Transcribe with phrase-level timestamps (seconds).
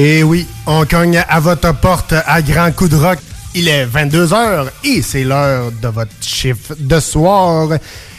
[0.00, 3.18] Et oui, on cogne à votre porte à grand coup de rock.
[3.52, 7.70] Il est 22h et c'est l'heure de votre chiffre de soir.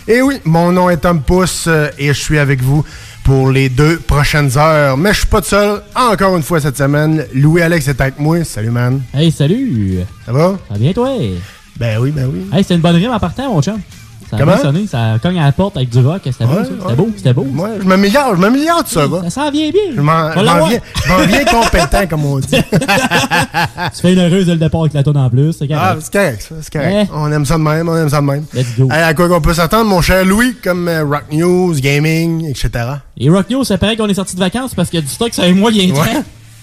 [0.06, 2.84] Et oui, mon nom est Tom Pousse euh, et je suis avec vous
[3.24, 4.98] pour les deux prochaines heures.
[4.98, 7.26] Mais je suis pas tout seul, encore une fois cette semaine.
[7.34, 8.44] Louis-Alex est avec moi.
[8.44, 9.02] Salut, man.
[9.14, 10.00] Hey, salut!
[10.26, 10.58] Ça va?
[10.68, 11.12] Ça va bien, toi?
[11.78, 12.46] Ben oui, ben oui.
[12.52, 13.80] Hey, c'était une bonne rime en partant, mon chum.
[14.30, 14.54] Ça a Comment?
[14.54, 16.22] bien sonné, ça cogne à la porte avec du rock.
[16.26, 16.70] C'était beau, Ouais, ça.
[16.70, 16.78] ouais.
[16.82, 17.44] C'était beau, c'était beau.
[17.52, 19.24] Moi, je m'améliore, je m'améliore tout ça, va.
[19.24, 19.82] Ça s'en vient bien.
[19.96, 22.48] Je m'en viens, je m'en viens compétent, comme on dit.
[23.96, 25.54] Tu fais une heureuse dès le départ avec la tonne en plus.
[25.54, 26.02] C'est Ah, correct.
[26.04, 26.94] c'est correct, c'est correct.
[26.94, 27.08] Ouais.
[27.14, 28.46] On aime ça de même, on aime ça de même.
[28.54, 28.88] Let's go.
[28.92, 32.70] Hey, à quoi qu'on peut s'attendre, mon cher Louis, comme euh, Rock News, Gaming, etc.
[33.18, 35.12] Et Rock News, c'est pareil qu'on est sorti de vacances parce qu'il y a du
[35.12, 36.22] stock, ça fait moi, il y a un Ouais.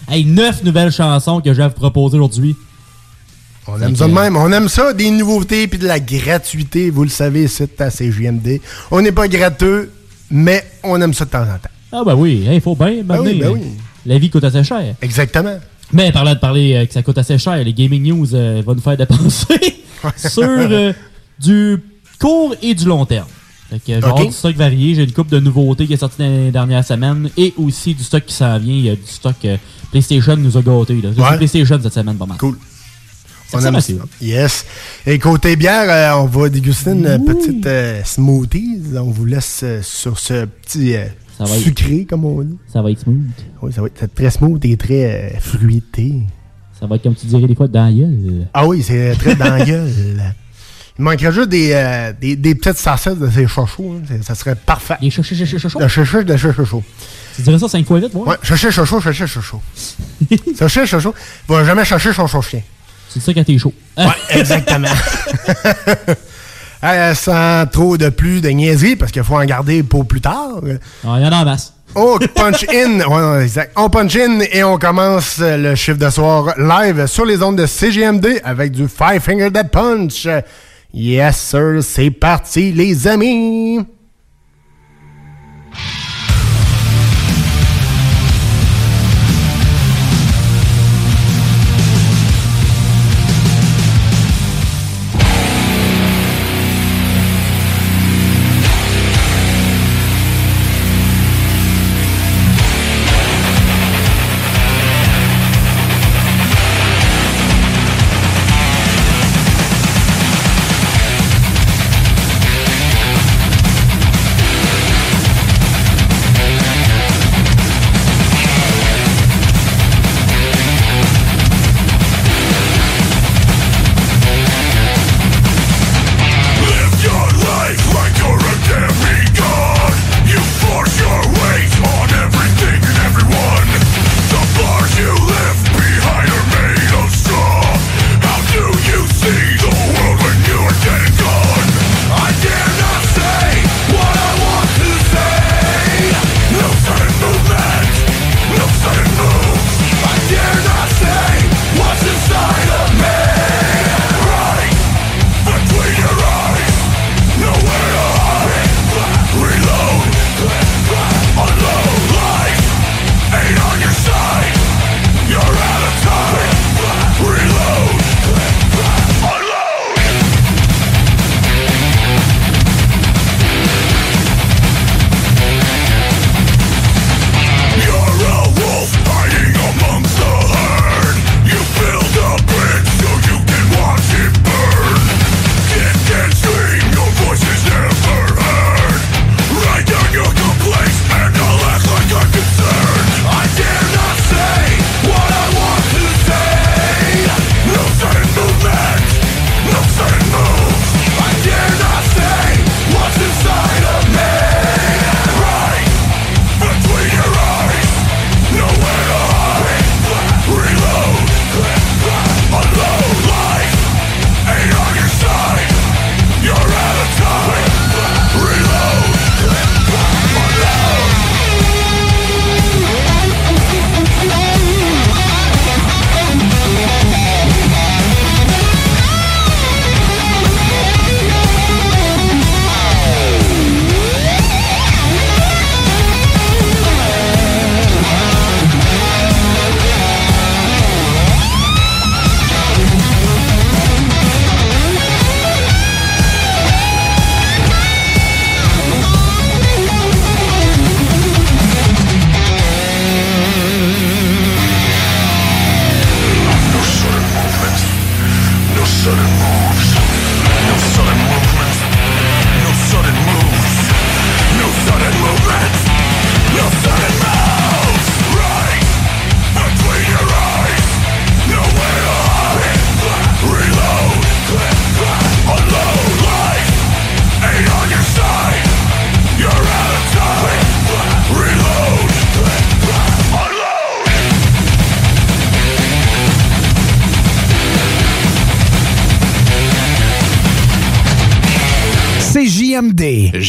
[0.09, 2.55] Hey, neuf nouvelles chansons que je vais vous proposer aujourd'hui.
[3.69, 4.37] On aime ça de même.
[4.37, 6.91] On aime ça, des nouveautés puis de la gratuité.
[6.91, 8.61] Vous le savez, c'est à CJMD.
[8.91, 9.91] On n'est pas gratteux,
[10.31, 11.71] mais on aime ça de temps en temps.
[11.93, 13.03] Ah, ben oui, il faut bien.
[13.05, 13.63] Ben oui, ben oui.
[14.05, 14.95] La vie coûte assez cher.
[15.03, 15.59] Exactement.
[15.93, 18.75] Mais parlant de parler euh, que ça coûte assez cher, les Gaming News euh, vont
[18.75, 19.55] nous faire dépenser
[20.17, 20.93] sur euh,
[21.39, 21.79] du
[22.21, 23.29] court et du long terme.
[23.71, 24.95] Fait que, avoir du stock varié.
[24.95, 28.05] J'ai une coupe de nouveautés qui est sortie dans les dernières semaines et aussi du
[28.05, 28.75] stock qui s'en vient.
[28.75, 29.37] Il y a du stock
[29.91, 31.01] PlayStation nous a gâtés.
[31.03, 31.11] Là.
[31.11, 31.37] Ouais.
[31.37, 32.39] PlayStation cette semaine, pas mal.
[32.39, 32.57] Cool.
[33.53, 33.93] On aime ça.
[34.21, 34.65] Yes.
[35.07, 38.81] Et côté bière, euh, on va déguster une petite euh, smoothies.
[38.97, 41.05] On vous laisse euh, sur ce petit euh,
[41.41, 42.59] être- sucré, comme on dit.
[42.73, 43.21] Ça va être smooth.
[43.63, 46.15] Oui, ça va être très smooth et très fruité.
[46.79, 48.47] Ça va être comme tu dirais des fois dans la gueule.
[48.53, 49.89] Ah oui, c'est très dans la gueule.
[50.99, 53.97] Il manquerait juste des, des, des petites saucettes de ces chochos.
[54.11, 54.17] hein.
[54.23, 54.97] Ça serait parfait.
[55.01, 55.79] Des chochos, chochos.
[55.79, 56.83] De chochos, de chochos.
[57.37, 58.29] Tu dirais ça cinq fois vite, moi?
[58.29, 59.61] Ouais, chercher chocho, chercher chocho.
[60.59, 61.15] chercher chocho.
[61.49, 62.61] Il va jamais chercher son chien.
[63.09, 63.73] C'est ça quand t'es chaud.
[63.97, 64.89] Ouais, exactement.
[66.85, 70.61] Euh, sans trop de plus de niaiseries, parce qu'il faut en garder pour plus tard.
[71.05, 71.73] Ah, Il y en a en masse.
[71.95, 73.01] Oh, punch in.
[73.09, 73.73] Ouais, non, exact.
[73.77, 77.65] On punch in et on commence le chiffre de soir live sur les ondes de
[77.67, 80.29] CGMD avec du Five Finger Dead Punch.
[80.93, 81.79] Yes, sir.
[81.83, 83.81] C'est parti, les amis.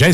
[0.07, 0.13] Okay,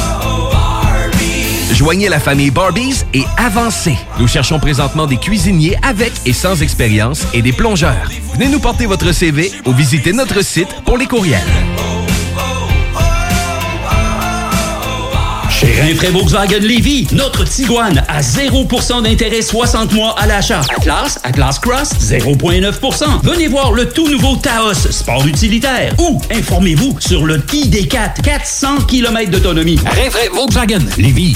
[1.73, 3.95] Joignez la famille Barbies et avancez.
[4.19, 8.09] Nous cherchons présentement des cuisiniers avec et sans expérience et des plongeurs.
[8.33, 11.39] Venez nous porter votre CV ou visitez notre site pour les courriels.
[15.49, 20.61] Chez Rinfraie Volkswagen Lévy, notre Tiguan à 0% d'intérêt 60 mois à l'achat.
[20.75, 23.21] Atlas, Atlas Cross, 0,9%.
[23.23, 25.93] Venez voir le tout nouveau Taos, sport utilitaire.
[25.99, 29.79] Ou informez-vous sur le ID4, 400 km d'autonomie.
[29.85, 31.35] Rinfraie Volkswagen Lévy.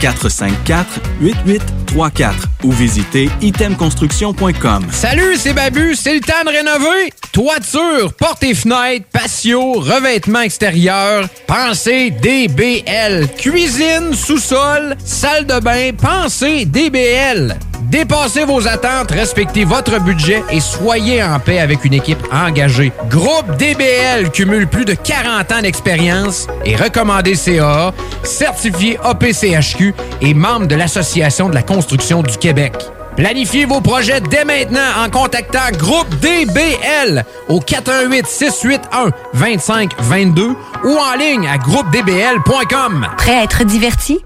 [0.00, 2.32] 418-454-8834
[2.64, 4.86] ou visitez itemconstruction.com.
[4.90, 7.12] Salut, c'est Babu, c'est le temps de rénover.
[7.32, 13.28] Toiture, portes et fenêtres, patio, revêtement extérieur, pensez DBL.
[13.36, 17.56] Cuisine, sous-sol, salle de bain, pensez DBL.
[17.90, 22.90] Dépassez vos attentes, respectez votre budget et soyez en paix avec une équipe engagée.
[23.08, 27.92] Groupe DBL cumule plus de 40 ans d'expérience et recommandé CA,
[28.24, 29.85] certifié APCHQ
[30.20, 32.74] et membre de l'Association de la construction du Québec.
[33.16, 41.14] Planifiez vos projets dès maintenant en contactant Groupe DBL au 418 681 2522 ou en
[41.18, 43.08] ligne à groupedbl.com.
[43.16, 44.18] Prêt à être diverti?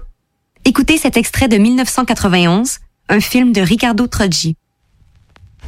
[0.65, 4.57] Écoutez cet extrait de 1991, un film de Ricardo Troggi.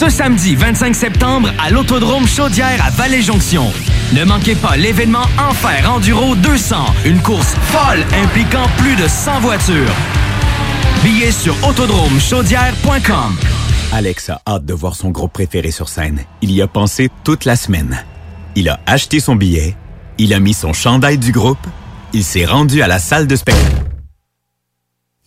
[0.00, 3.70] Ce samedi 25 septembre à l'Autodrome Chaudière à Vallée-Jonction.
[4.14, 9.94] Ne manquez pas l'événement Enfer Enduro 200, une course folle impliquant plus de 100 voitures.
[11.04, 13.36] Billets sur autodromechaudière.com.
[13.92, 16.20] Alex a hâte de voir son groupe préféré sur scène.
[16.40, 18.02] Il y a pensé toute la semaine.
[18.54, 19.76] Il a acheté son billet,
[20.16, 21.66] il a mis son chandail du groupe,
[22.14, 23.84] il s'est rendu à la salle de spectacle.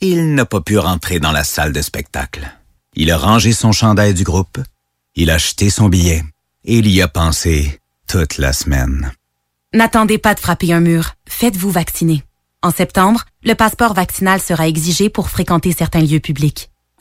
[0.02, 2.52] Il n'a pas pu rentrer dans la salle de spectacle.
[2.96, 4.60] Il a rangé son chandail du groupe,
[5.16, 6.24] il a acheté son billet
[6.64, 9.12] et il y a pensé toute la semaine.
[9.74, 11.16] N'attendez pas de frapper un mur.
[11.28, 12.24] Faites-vous vacciner.
[12.62, 16.70] En septembre, le passeport vaccinal sera exigé pour fréquenter certains lieux publics.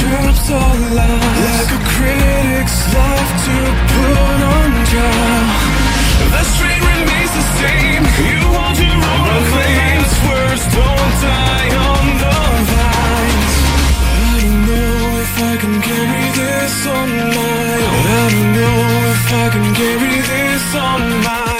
[0.00, 3.56] Drops all lies Like a critic's love to
[3.92, 5.46] put on trial.
[6.34, 8.02] The street remains the same.
[8.28, 8.40] You
[8.80, 10.12] to roll the flames.
[10.24, 12.36] Words don't die on the
[12.70, 13.54] vines.
[14.24, 18.04] I don't know if I can carry this on my own.
[18.08, 18.78] I don't know
[19.14, 21.59] if I can carry this on my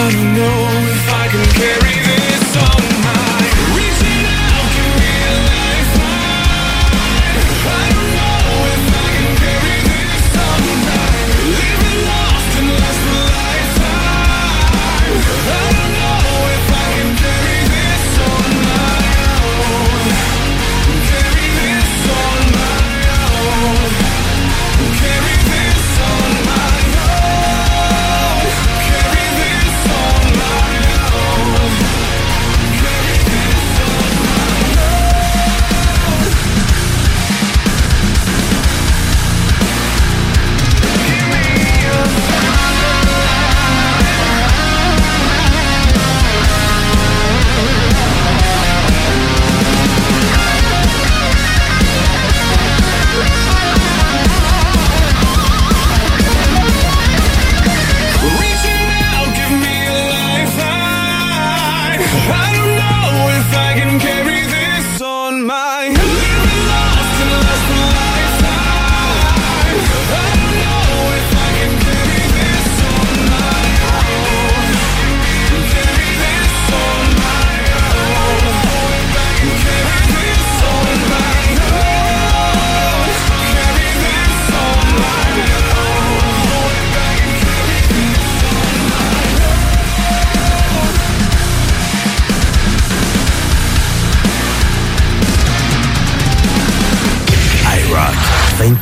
[0.00, 0.67] I don't know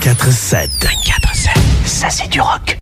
[0.07, 0.69] 24-7.
[0.83, 1.51] 24-7.
[1.85, 2.79] Ça, c'est du rock.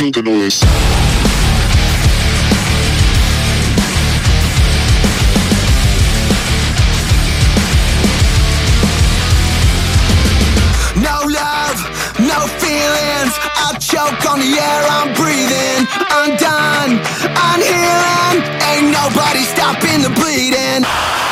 [0.00, 0.91] No
[19.84, 21.31] in the bleeding.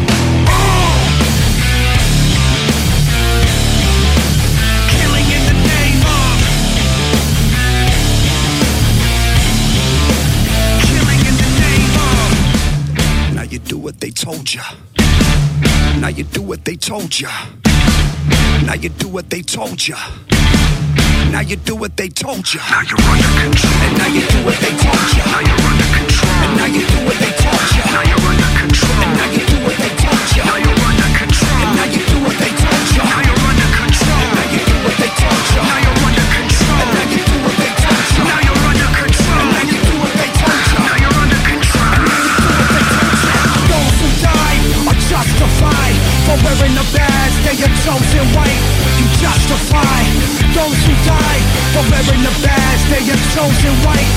[14.31, 14.63] Told ya.
[15.99, 17.29] Now you do what they told ya.
[18.65, 19.97] Now you do what they told ya.
[21.31, 22.61] Now you do what they told ya.
[22.69, 23.73] Now you're under control.
[23.83, 25.23] And now you do what they told ya.
[25.27, 26.31] Now you're under control.
[26.43, 27.83] And now you do what they told ya.
[27.91, 29.03] Now you're under control.
[29.03, 30.43] And now you do what they told ya.
[30.47, 31.57] Now you're under control.
[31.59, 33.20] And now you do what they told ya.
[46.31, 47.35] For wearing the badge.
[47.43, 48.63] They are chosen white.
[48.99, 49.99] You justify
[50.55, 51.43] those who died
[51.75, 52.81] for wearing the badge.
[52.87, 54.07] They are chosen white.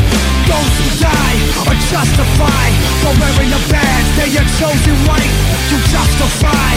[0.46, 4.08] Those who die are justified for wearing the badge.
[4.14, 5.34] They are chosen white.
[5.70, 6.72] You justify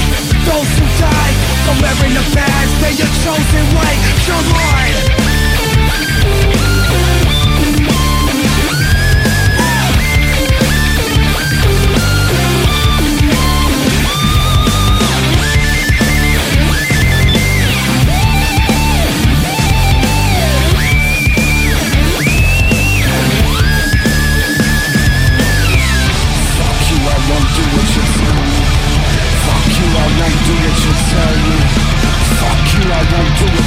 [0.50, 1.34] those who die
[1.69, 2.71] for wearing the badge.
[2.82, 4.02] They are chosen white.
[4.26, 5.28] Come on.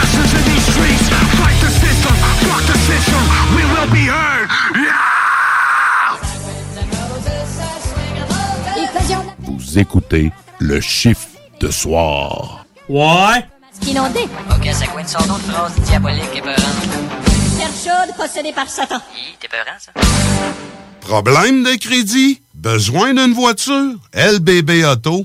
[0.00, 1.08] The protesters in these streets,
[1.38, 2.14] fight the system,
[2.48, 3.20] fuck the system,
[3.56, 4.48] we will be heard.
[9.42, 11.28] Vous écoutez le chiffre
[11.60, 12.64] de soir.
[12.88, 13.44] Ouais.
[13.86, 14.20] Inondé.
[14.50, 16.88] Ok, ça coïncide son nom de phrase diabolique et peurante.
[17.58, 18.96] Terre chaude possédée par Satan.
[19.16, 19.92] Hi, T'es peurant, ça?
[21.00, 22.42] Problème de crédit?
[22.54, 23.94] Besoin d'une voiture?
[24.14, 25.24] lbbauto.com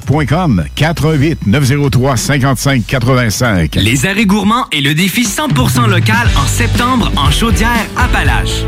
[0.01, 3.75] GestionBloc.com 88 903 55 85.
[3.75, 8.63] Les arrêts gourmands et le défi 100% local en septembre en chaudière Appalaches.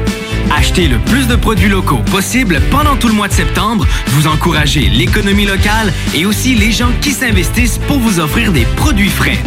[0.56, 3.86] Achetez le plus de produits locaux possible pendant tout le mois de septembre.
[4.08, 9.10] Vous encouragez l'économie locale et aussi les gens qui s'investissent pour vous offrir des produits
[9.10, 9.39] frais.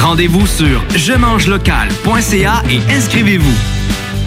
[0.00, 3.54] Rendez-vous sur je mange local.ca et inscrivez-vous.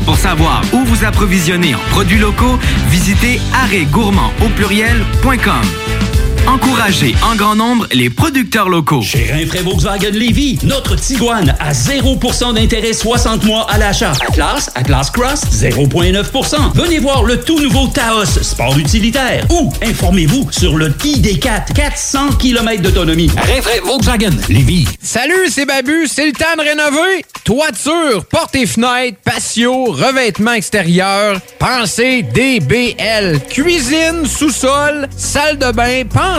[0.05, 2.57] Pour savoir où vous approvisionner en produits locaux,
[2.89, 6.08] visitez arrêtgourmand au pluriel.com.
[6.49, 9.03] Encouragez en grand nombre les producteurs locaux.
[9.03, 14.13] Chez Rinfraie Volkswagen Lévy, notre Tiguan à 0% d'intérêt 60 mois à l'achat.
[14.27, 16.73] Atlas, Atlas Cross, 0,9%.
[16.73, 19.45] Venez voir le tout nouveau Taos, sport utilitaire.
[19.51, 23.29] Ou informez-vous sur le ID4, 400 km d'autonomie.
[23.37, 24.87] Rinfraie Volkswagen Lévy.
[25.03, 27.25] Salut, c'est Babu, c'est le temps de rénover.
[27.43, 33.39] Toiture, portes et fenêtres, patio, revêtement extérieur, pensez DBL.
[33.49, 36.38] Cuisine, sous-sol, salle de bain, pensez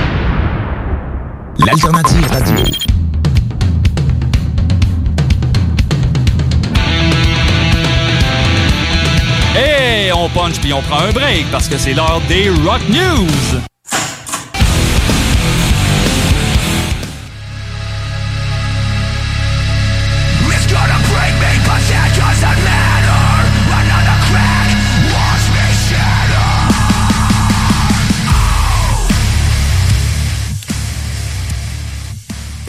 [1.65, 2.57] L'alternative radio.
[9.55, 13.61] Et on punch puis on prend un break parce que c'est l'heure des Rock News.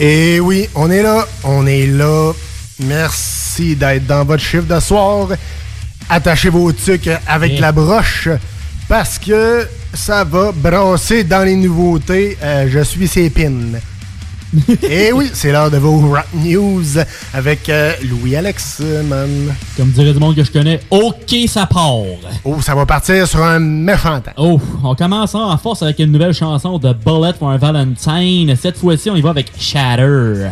[0.05, 2.33] Et oui, on est là, on est là.
[2.81, 5.29] Merci d'être dans votre chiffre de soir.
[6.09, 8.27] Attachez vos tucs avec la broche
[8.89, 12.37] parce que ça va brasser dans les nouveautés.
[12.43, 13.79] Euh, je suis ses pins.
[14.83, 16.83] Et oui, c'est l'heure de vos Rock News
[17.33, 19.53] avec euh, Louis-Alex, man.
[19.75, 22.01] Comme dirait du monde que je connais, OK, ça part.
[22.43, 24.31] Oh, ça va partir sur un méchant temps.
[24.37, 28.55] Oh, on commence en force avec une nouvelle chanson de Bullet for un Valentine.
[28.55, 30.49] Cette fois-ci, on y va avec Shatter.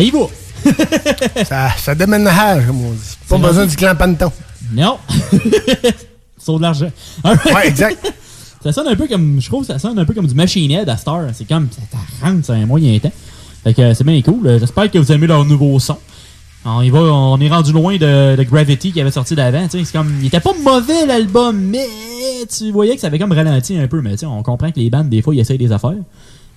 [0.00, 1.44] Ça y va.
[1.44, 2.98] ça, ça déménage, comme on dit.
[3.28, 4.32] Pas C'est besoin du clan Panton.
[4.72, 4.96] Non.
[6.38, 6.90] Sauve de l'argent.
[7.22, 8.10] Ouais, exact.
[8.64, 10.88] ça sonne un peu comme, je trouve, ça sonne un peu comme du Machine Head
[10.88, 11.24] à Star.
[11.34, 13.12] C'est comme, ça rentre sur un moyen temps.
[13.62, 14.46] Fait que euh, c'est bien cool.
[14.46, 15.98] Euh, J'espère que vous aimez leur nouveau son.
[16.64, 19.66] On, y va, on est rendu loin de, de Gravity qui avait sorti d'avant.
[19.68, 21.88] C'est comme, il était pas mauvais l'album, mais
[22.48, 24.00] tu voyais que ça avait comme ralenti un peu.
[24.00, 25.92] Mais on comprend que les bandes, des fois, ils essayent des affaires.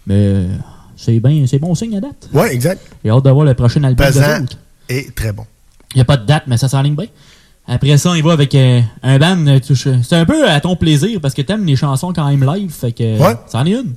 [0.08, 0.48] Mais euh,
[0.96, 2.30] c'est bien, c'est bon signe à date.
[2.34, 2.82] Ouais, exact.
[3.04, 4.58] J'ai hâte de voir le prochain album de Pesant autres.
[4.90, 5.46] et très bon.
[5.94, 7.08] Il n'y a pas de date, mais ça s'enligne bien.
[7.68, 9.48] Après ça, on y va avec euh, un band.
[9.48, 9.60] euh,
[10.04, 12.72] C'est un peu à ton plaisir parce que t'aimes les chansons quand même live.
[12.72, 13.36] Fait que Ouais.
[13.48, 13.94] ça en est une.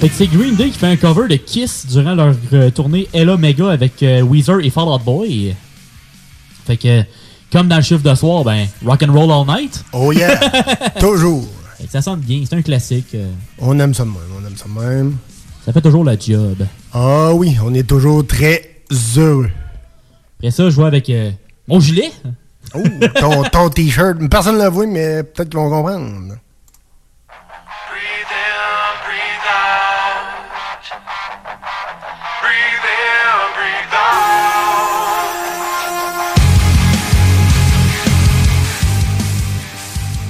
[0.00, 3.08] Fait que c'est Green Day qui fait un cover de Kiss durant leur euh, tournée
[3.12, 5.56] Ella Mega avec euh, Weezer et Fall Out Boy.
[6.66, 7.02] Fait que,
[7.50, 9.84] comme dans le chiffre de soir, ben, Rock and Roll All Night.
[9.92, 10.38] Oh yeah!
[11.00, 11.44] toujours.
[11.78, 13.08] Fait que ça sonne bien, c'est un classique.
[13.16, 15.16] euh, On aime ça de même, on aime ça de même.
[15.64, 16.64] ça fait toujours la job.
[16.92, 18.82] Ah oui, on est toujours très
[19.16, 19.50] heureux.
[20.38, 21.32] Après ça, je vois avec euh,
[21.66, 22.12] mon gilet.
[22.74, 22.82] Oh,
[23.18, 24.18] ton, ton t-shirt.
[24.30, 26.34] Personne ne l'a vu, mais peut-être qu'ils vont comprendre.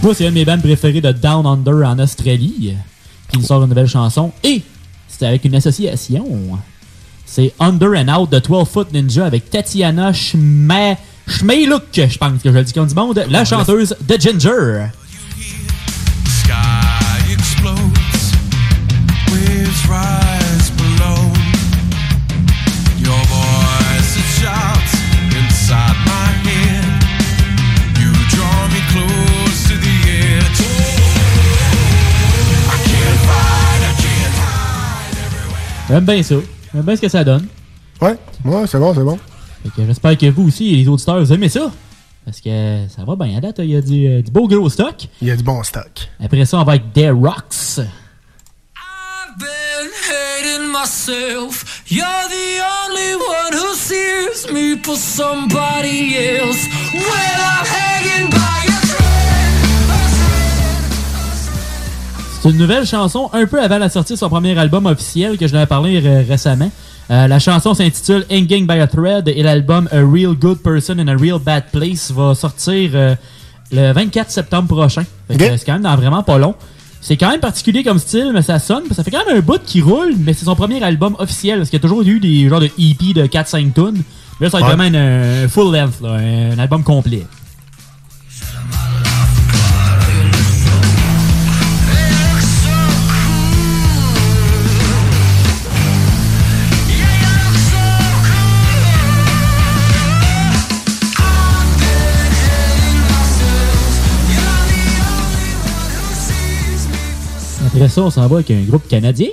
[0.02, 2.74] Moi, c'est une de mes bandes préférées de Down Under en Australie
[3.30, 4.32] qui nous sort une nouvelle chanson.
[4.44, 4.62] Et
[5.08, 6.24] c'est avec une association.
[7.26, 12.50] C'est Under and Out de 12 Foot Ninja avec Tatiana Schme- Schmeiluk, je pense que
[12.50, 14.87] je le dis comme du monde, la chanteuse de Ginger.
[16.26, 17.76] Sky explodes,
[19.30, 20.17] waves rise
[35.88, 36.35] J'aime bien ça.
[36.74, 37.46] J'aime bien ce que ça donne.
[38.01, 39.18] Ouais, ouais, c'est bon, c'est bon.
[39.62, 41.70] Fait que j'espère que vous aussi, les auditeurs, vous aimez ça.
[42.24, 44.68] Parce que ça va bien à date, il y a du, euh, du beau gros
[44.68, 45.09] stock.
[45.22, 46.09] Il y a du bon stock.
[46.22, 47.81] Après ça, on va avec Des Rocks.
[49.38, 51.83] been hating myself.
[51.87, 56.66] You're the only one who sees me for somebody else.
[56.92, 58.58] When I'm hanging by
[62.40, 65.46] C'est une nouvelle chanson un peu avant la sortie de son premier album officiel que
[65.48, 66.70] je l'avais parlé euh, récemment.
[67.11, 71.09] Euh, la chanson s'intitule Hanging by a Thread et l'album A Real Good Person in
[71.09, 73.14] a Real Bad Place va sortir euh,
[73.72, 75.05] le 24 septembre prochain.
[75.31, 76.55] C'est quand même dans vraiment pas long.
[77.01, 78.85] C'est quand même particulier comme style, mais ça sonne.
[78.92, 81.59] Ça fait quand même un bout qui roule, mais c'est son premier album officiel.
[81.59, 84.03] Parce qu'il y a toujours eu des genres de EP de 4-5 tunes.
[84.40, 84.77] Mais là, ça va être Ouais.
[84.77, 87.24] vraiment un, un full length, là, un album complet.
[107.78, 109.28] Après ça, on s'en va avec un groupe canadien.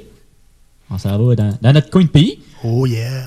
[0.91, 2.37] On s'en va dans, dans notre coin de pays.
[2.63, 3.25] Oh yeah.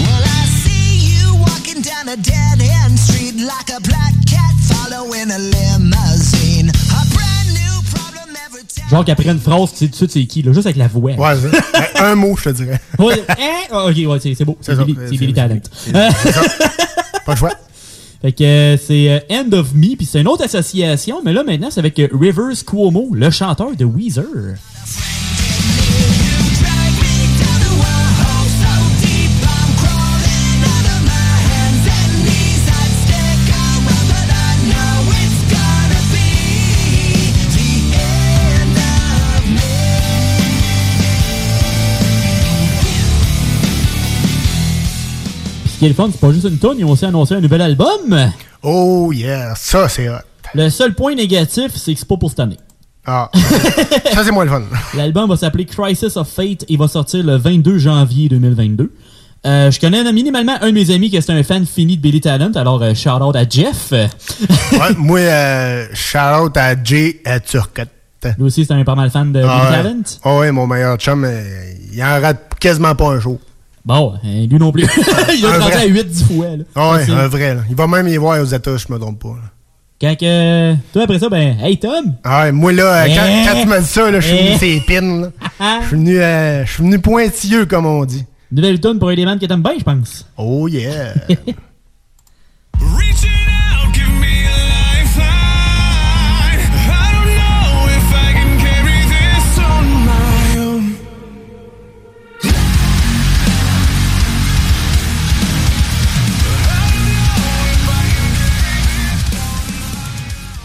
[0.00, 5.30] Well, I see you walking down a dead end street like a black cat following
[5.30, 6.70] a limousine.
[6.90, 8.88] A brand new problem every time.
[8.90, 10.88] Genre qu'après une phrase, tu sais tout de suite c'est qui, là, juste avec la
[10.88, 11.12] voix.
[11.12, 11.36] Ouais,
[12.00, 12.80] un mot, je te dirais.
[12.98, 13.62] Ouais, hein?
[13.70, 14.58] Ah, ok, ouais, c'est beau.
[14.60, 14.74] C'est.
[14.84, 15.60] Billy, Talent.
[15.92, 17.52] Pas le choix.
[18.20, 21.42] Fait que euh, c'est euh, End of Me, puis c'est une autre association, mais là
[21.42, 24.26] maintenant c'est avec euh, Rivers Cuomo, le chanteur de Weezer.
[45.80, 47.62] Qui est le fun, c'est pas juste une tonne, ils ont aussi annoncé un nouvel
[47.62, 48.30] album.
[48.62, 50.16] Oh yeah, ça c'est hot.
[50.54, 52.58] Le seul point négatif, c'est que c'est pas pour cette année.
[53.06, 53.30] Ah,
[54.12, 54.62] ça c'est moins le fun.
[54.94, 58.92] L'album va s'appeler Crisis of Fate et va sortir le 22 janvier 2022.
[59.46, 62.20] Euh, je connais minimalement un de mes amis qui est un fan fini de Billy
[62.20, 63.90] Talent, alors euh, shout out à Jeff.
[64.72, 67.88] Ouais, moi, euh, shout out à Jay à Turcotte.
[68.36, 69.82] Lui aussi, c'est un pas mal fan de Ah Billy.
[69.82, 70.02] Talent.
[70.24, 73.38] Ah ouais, mon meilleur chum, euh, il en rate quasiment pas un jour.
[73.90, 74.84] Bon, euh, lui non plus.
[75.36, 76.46] il a rendu à 8-10 fois.
[76.56, 76.64] Là.
[76.76, 77.54] Ah ouais, un vrai.
[77.56, 77.62] Là.
[77.68, 79.28] Il va même y voir aux États, je me trompe pas.
[79.30, 79.50] là.
[80.00, 80.74] Quand que...
[80.92, 82.14] Toi, après ça, ben, hey Tom!
[82.24, 83.46] Ah ouais, moi là, euh, quand, Eh.
[83.48, 84.42] quand tu m'as dit ça, là, je suis Eh.
[84.46, 85.20] venu ses pins.
[85.22, 85.28] là.
[85.82, 88.24] Je suis venu, euh, je suis venu pointilleux, comme on dit.
[88.52, 90.24] Nouvelle tune pour Element que t'aimes bien, je pense.
[90.38, 91.12] Oh yeah!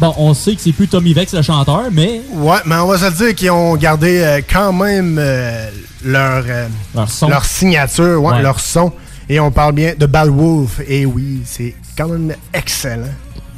[0.05, 2.97] Bon, on sait que c'est plus Tommy Vex le chanteur, mais Ouais, mais on va
[2.97, 5.69] se dire qu'ils ont gardé euh, quand même euh,
[6.03, 7.29] leur, euh, Leur son.
[7.43, 8.41] signature, ouais, Ouais.
[8.41, 8.91] leur son.
[9.27, 10.79] Et on parle bien de Bad Wolf.
[10.87, 13.07] Et oui, c'est quand même excellent.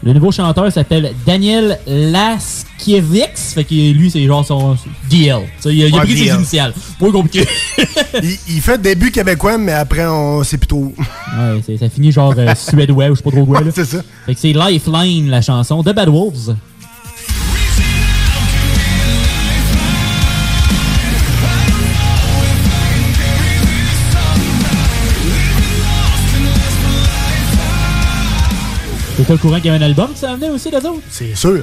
[0.08, 3.54] Le nouveau chanteur s'appelle Daniel Laskiewicz.
[3.54, 4.78] Fait que lui, c'est genre son
[5.10, 5.42] DL.
[5.42, 6.36] Tu sais, il a, il a Ouais, pris ses DL.
[6.36, 6.74] initiales.
[6.98, 7.46] Pas compliqué.
[8.24, 10.94] il, il fait début québécois, mais après, on sait plus trop.
[11.38, 13.62] Ouais, ça finit genre euh, suédois ou je sais pas trop quoi.
[13.76, 14.02] c'est ça.
[14.26, 16.56] Fait que c'est Lifeline, la chanson de Bad Wolves.
[29.28, 31.02] T'étais au courant qu'il y avait un album qui s'en venait aussi, les autres?
[31.10, 31.62] C'est sûr.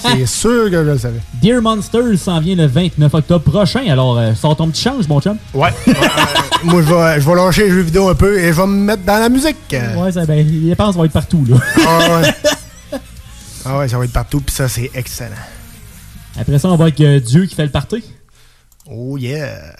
[0.00, 1.18] c'est sûr que je le savais.
[1.42, 5.20] Dear Monsters s'en vient le 29 octobre prochain, alors euh, sors ton petit change, mon
[5.20, 5.36] chum.
[5.52, 5.70] Ouais.
[5.88, 8.66] Euh, moi, je vais, je vais lâcher les jeux vidéo un peu et je vais
[8.66, 9.56] me mettre dans la musique.
[9.72, 11.56] Ouais, ça, ben, les dépenses vont être partout, là.
[11.86, 12.34] Ah ouais.
[13.64, 15.30] Ah ouais, ça va être partout, puis ça, c'est excellent.
[16.38, 18.04] Après ça, on va avec euh, Dieu qui fait le party.
[18.90, 19.74] Oh yeah.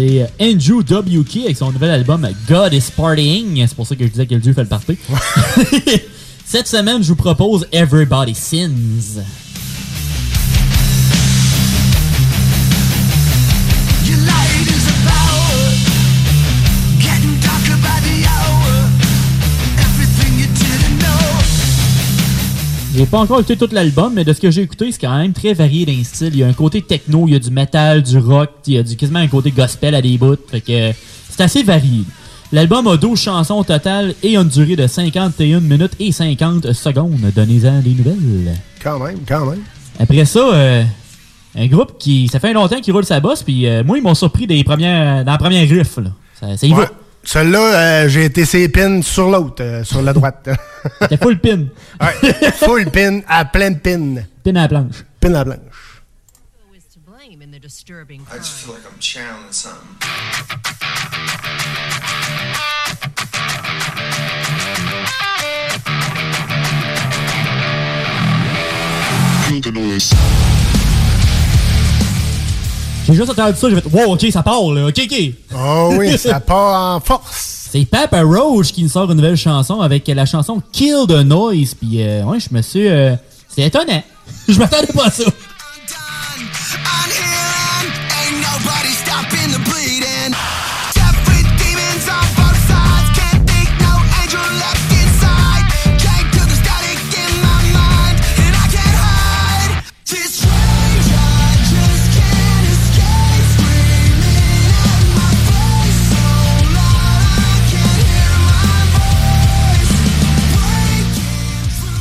[0.00, 1.44] C'est euh, Andrew W.K.
[1.44, 3.66] avec son nouvel album God is Partying.
[3.66, 4.96] C'est pour ça que je disais que le dieu fait le party.
[6.46, 9.20] Cette semaine, je vous propose Everybody Sins.
[22.96, 25.32] J'ai pas encore écouté tout l'album, mais de ce que j'ai écouté, c'est quand même
[25.32, 26.30] très varié d'un style.
[26.32, 28.78] Il y a un côté techno, il y a du metal, du rock, il y
[28.78, 30.36] a du, quasiment un côté gospel à des bouts.
[30.50, 30.90] Fait que
[31.28, 32.02] c'est assez varié.
[32.52, 36.72] L'album a 12 chansons au total et a une durée de 51 minutes et 50
[36.72, 37.20] secondes.
[37.34, 38.56] Donnez-en des nouvelles.
[38.82, 39.60] Quand même, quand même.
[40.00, 40.82] Après ça, euh,
[41.56, 42.26] un groupe qui.
[42.26, 45.24] Ça fait longtemps qu'il roule sa bosse, puis euh, moi, ils m'ont surpris des premières,
[45.24, 45.96] dans la première riff.
[45.98, 46.10] Là.
[46.40, 46.78] Ça, ça y Ouais.
[46.80, 46.90] va.
[47.22, 47.58] Celle-là,
[48.04, 50.48] euh, j'ai été ses pins sur l'autre, euh, sur la droite.
[51.00, 51.66] C'était full pin.
[52.00, 54.22] Ouais, full pin, à pleine pin.
[54.42, 55.04] Pin à la planche.
[55.20, 55.90] Pin à la planche.
[58.32, 59.96] I just feel like I'm channeling something.
[69.46, 70.59] Feel the noise.
[73.06, 75.32] J'ai juste entendu ça, j'ai fait Wow, ok, ça part là, ok, ok.
[75.56, 77.68] Oh oui, ça part en force.
[77.72, 81.74] C'est Papa Roach qui nous sort une nouvelle chanson avec la chanson Kill the Noise.
[81.74, 82.88] Puis, euh, ouais, je me suis.
[82.88, 83.14] euh,
[83.48, 84.02] c'est étonnant.
[84.48, 85.24] je m'attendais pas à ça.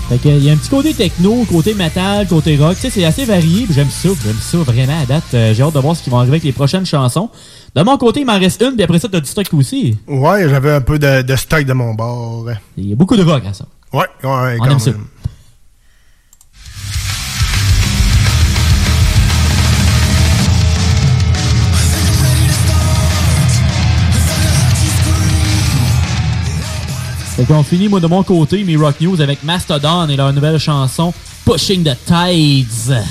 [0.10, 2.74] Fait y a un petit côté techno, côté metal, côté rock.
[2.76, 3.68] Tu sais, c'est assez varié.
[3.70, 4.10] J'aime ça.
[4.26, 5.24] J'aime ça vraiment à date.
[5.36, 7.30] Euh, J'ai hâte de voir ce qui va arriver avec les prochaines chansons.
[7.76, 9.96] De mon côté, il m'en reste une, puis après ça, t'as du stock aussi.
[10.08, 12.48] Ouais, j'avais un peu de, de stock de mon bord.
[12.76, 13.66] Il y a beaucoup de rock à ça.
[13.94, 14.92] Ouais, ouais, On quand aime ça.
[27.40, 30.60] Fait qu'on finit, moi, de mon côté, mes rock news avec Mastodon et leur nouvelle
[30.60, 31.14] chanson
[31.46, 33.02] Pushing the Tides.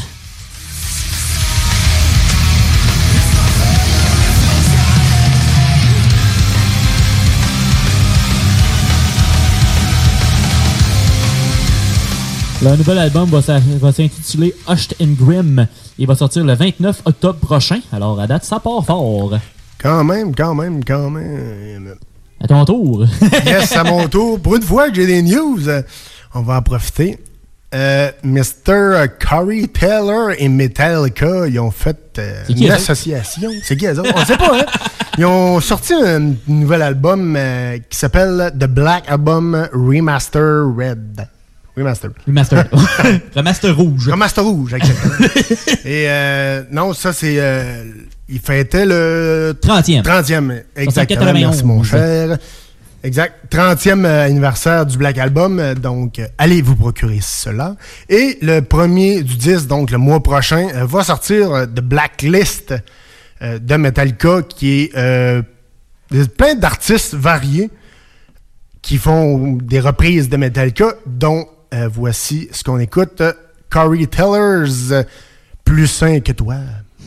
[12.61, 15.67] Leur nouvel album va s'intituler Hushed and Grim.
[15.99, 17.81] Il va sortir le 29 octobre prochain.
[17.91, 19.39] Alors, à date, ça part fort.
[19.79, 21.95] Quand même, quand même, quand même.
[22.41, 23.05] À ton tour.
[23.47, 24.41] yes, à mon tour.
[24.41, 25.83] Pour une fois que j'ai des news, euh,
[26.35, 27.19] on va en profiter.
[27.75, 29.09] Euh, Mr.
[29.21, 33.51] Corey Taylor et Metallica, ils ont fait euh, une association.
[33.63, 34.03] C'est qui, eux?
[34.15, 34.65] On sait pas, hein?
[35.19, 41.29] Ils ont sorti un nouvel album euh, qui s'appelle The Black Album Remaster Red.
[41.77, 42.11] Remaster.
[42.27, 42.65] Remaster.
[43.37, 44.09] Remaster rouge.
[44.09, 45.29] Remaster rouge, exactement.
[45.85, 46.09] Et
[46.73, 47.39] non, ça, c'est...
[48.29, 49.57] il fêtait le...
[49.61, 50.03] 30e.
[50.03, 51.21] 30e, exactement.
[51.21, 51.41] 91.
[51.41, 52.39] Merci, mon cher.
[53.05, 53.35] Exact.
[53.51, 55.75] 30e euh, anniversaire du Black Album.
[55.75, 57.77] Donc, euh, allez vous procurer cela.
[58.09, 62.75] Et le premier du 10, donc le mois prochain, euh, va sortir The Blacklist
[63.41, 67.71] de Metallica, qui est euh, plein d'artistes variés
[68.83, 73.23] qui font des reprises de Metallica, dont euh, voici ce qu'on écoute.
[73.71, 74.95] Corey Teller's
[75.65, 76.57] Plus sain que toi.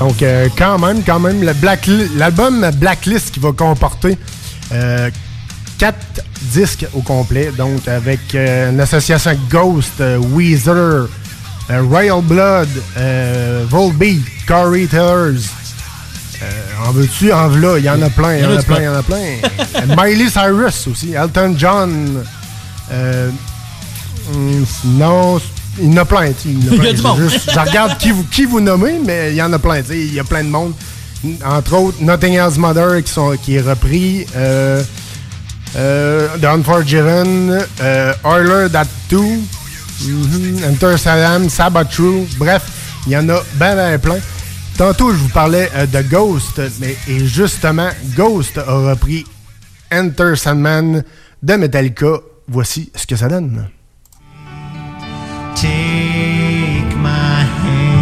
[0.00, 4.16] Donc, euh, quand même, quand même, le l'album Blacklist qui va comporter
[4.72, 5.10] euh,
[5.78, 6.22] quatre
[6.52, 12.68] disques au complet, donc avec euh, une association avec Ghost, euh, Weezer, euh, Royal Blood,
[13.68, 15.40] Volbeat, Corey Tellers.
[16.86, 18.84] En veux-tu, en v'là, il y en a plein, il y en a plein, il
[18.84, 19.36] y en a plein.
[19.96, 22.24] Miley Cyrus aussi, Elton John.
[24.32, 25.38] Hum, non,
[25.78, 26.96] il y en a plein, tu sais,
[27.52, 29.98] je regarde qui vous, qui vous nommez, mais il y en a plein, tu sais,
[29.98, 30.72] il y a plein de monde.
[31.44, 34.26] Entre autres, Nothing Else Mother qui, sont, qui est repris.
[34.34, 34.82] Euh,
[35.76, 42.62] euh, The Unforgiven, euh, Oiler That 2, mhm, Enter Salam, Sabbath True, bref,
[43.06, 44.18] il y en a ben ben plein.
[44.76, 49.24] Tantôt, je vous parlais euh, de Ghost, mais et justement, Ghost a repris
[49.92, 51.04] Enter Sandman
[51.42, 52.18] de Metallica.
[52.48, 53.68] voici ce que ça donne.
[55.60, 57.92] Take my hand.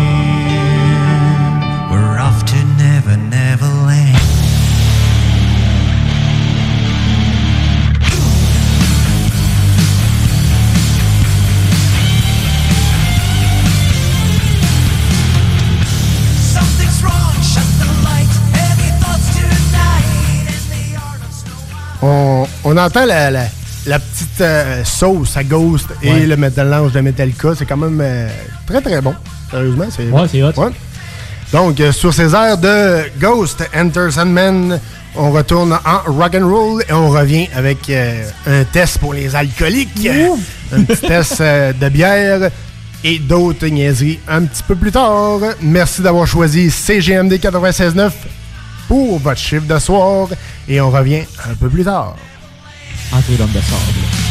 [1.90, 4.16] We're off to Never Never Land.
[16.54, 17.32] Something's wrong.
[17.42, 18.32] Shut the light.
[18.56, 20.06] Heavy thoughts tonight.
[22.02, 23.57] On, on entend la, la-
[23.88, 27.54] la petite euh, sauce à Ghost et le mélange de Metallica.
[27.56, 28.28] C'est quand même euh,
[28.66, 29.14] très très bon.
[29.50, 30.52] Sérieusement, c'est Ouais, c'est hot.
[30.56, 30.70] Ouais.
[31.52, 34.78] Donc, euh, sur ces airs de Ghost, Enter Sandman,
[35.16, 40.06] on retourne en rock and roll et on revient avec un test pour les alcooliques,
[40.70, 42.50] un petit test de bière
[43.02, 45.40] et d'autres niaiseries un petit peu plus tard.
[45.62, 48.10] Merci d'avoir choisi CGMD 96.9
[48.86, 50.28] pour votre chiffre de soir
[50.68, 52.14] et on revient un peu plus tard.
[53.12, 54.27] Entre l'homme de sable.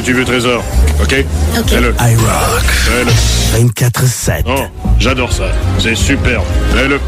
[0.00, 0.62] tu veux, trésor.
[1.00, 1.14] OK?
[1.58, 1.68] OK.
[1.68, 1.94] Fais-le.
[2.84, 3.12] Fais-le.
[3.66, 4.44] 24-7.
[4.46, 4.66] Oh,
[4.98, 5.44] j'adore ça.
[5.78, 6.44] C'est superbe.
[6.72, 7.00] Fais-le.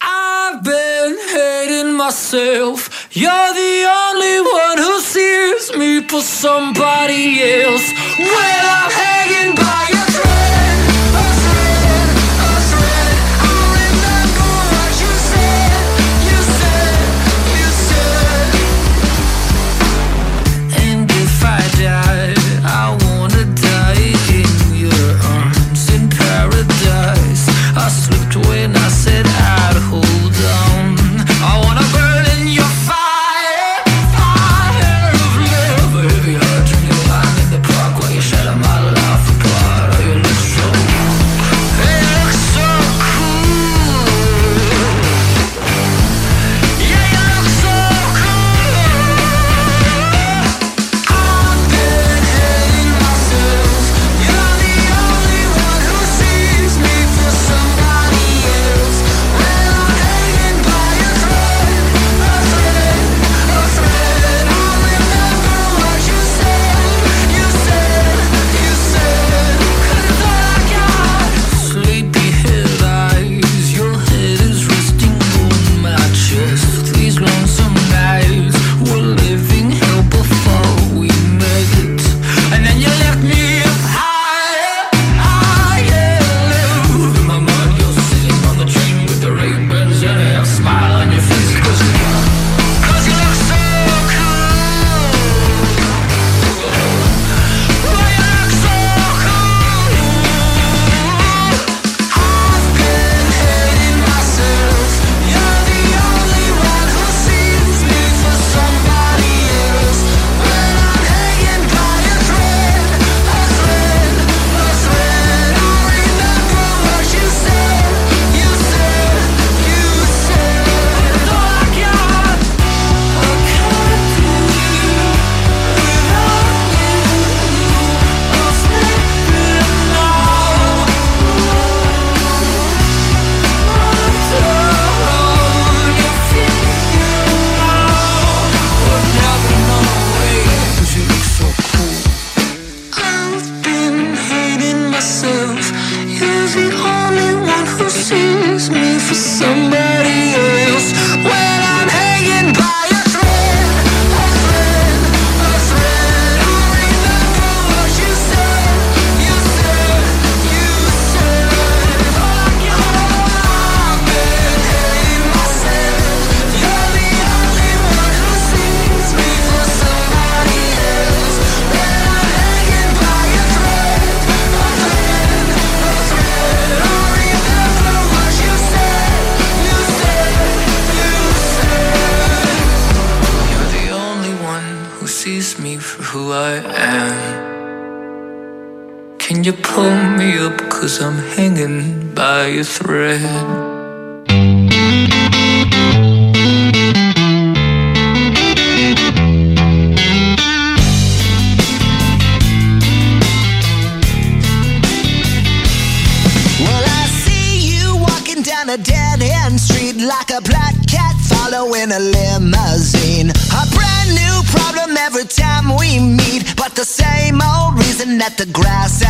[0.00, 3.08] I've been hating myself.
[3.12, 5.00] You're the only one who
[5.78, 7.84] me somebody else.
[8.18, 10.11] I'm hanging by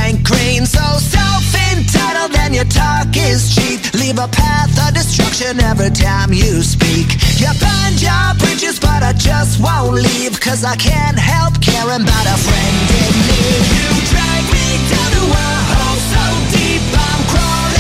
[0.03, 0.67] and green.
[0.67, 3.81] So self-entitled and your talk is cheap.
[3.95, 7.09] Leave a path of destruction every time you speak.
[7.39, 12.27] You burned your bridges but I just won't leave Cause I can't help caring about
[12.27, 13.63] a friend in need.
[13.79, 16.23] You drag me down to a hole so
[16.55, 17.72] deep I'm crawling.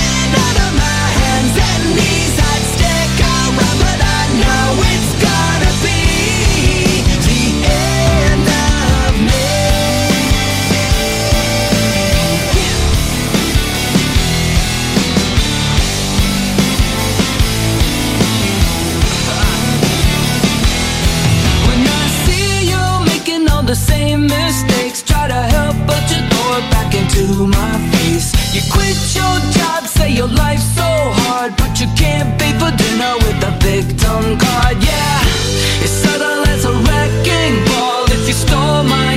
[27.26, 28.32] to my face.
[28.54, 30.90] You quit your job, say your life's so
[31.22, 34.76] hard, but you can't pay for dinner with a victim card.
[34.82, 38.04] Yeah, it's subtle as a wrecking ball.
[38.16, 39.11] If you stole my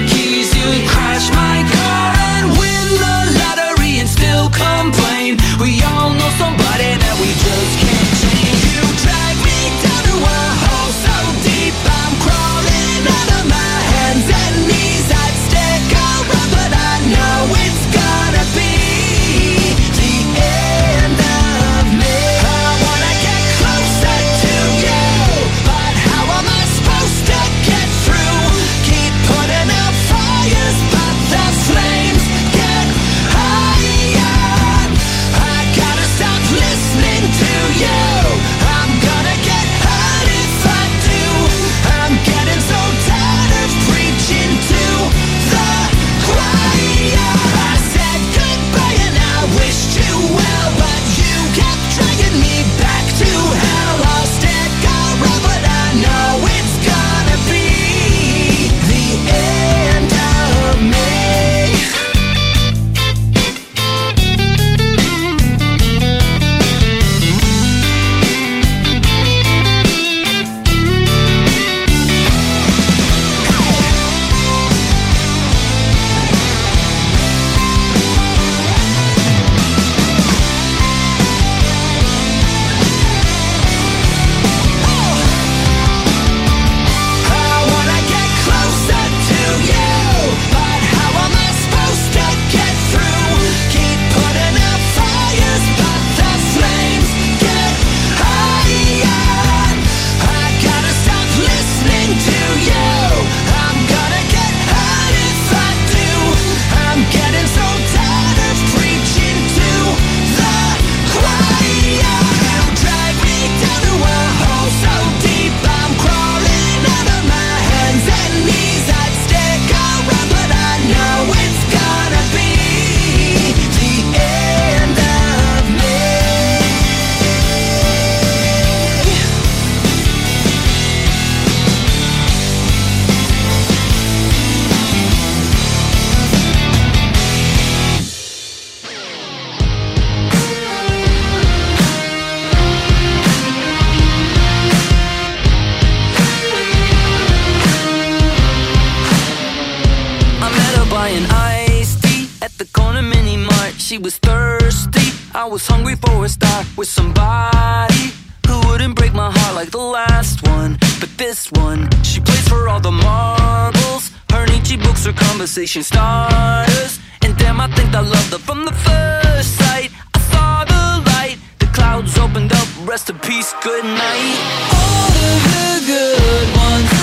[165.28, 167.00] conversation starters.
[167.24, 169.90] And damn, I think I loved her from the first sight.
[170.14, 172.68] I saw the light, the clouds opened up.
[172.86, 174.38] Rest in peace, good night.
[174.82, 176.95] All of the good ones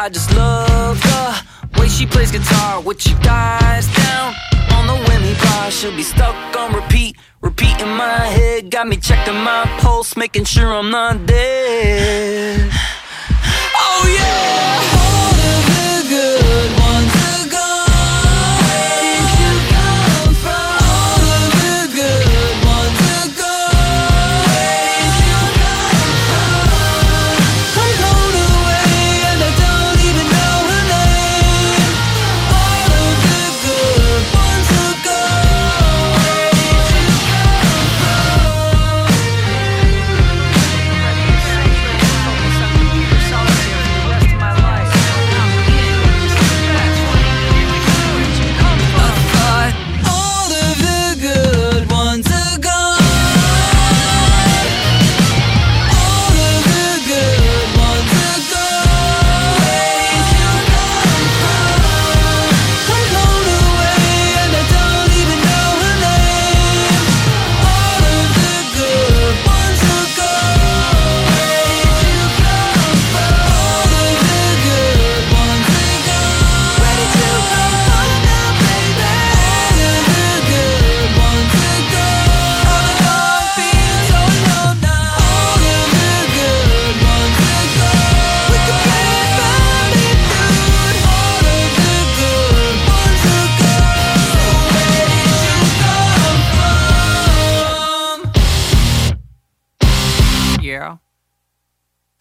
[0.00, 2.80] I just love the way she plays guitar.
[2.80, 4.32] With you guys down
[4.72, 7.18] on the whammy bar, she'll be stuck on repeat.
[7.42, 12.72] Repeat in my head, got me checking my pulse, making sure I'm not dead.
[13.82, 16.79] Oh yeah, all of the good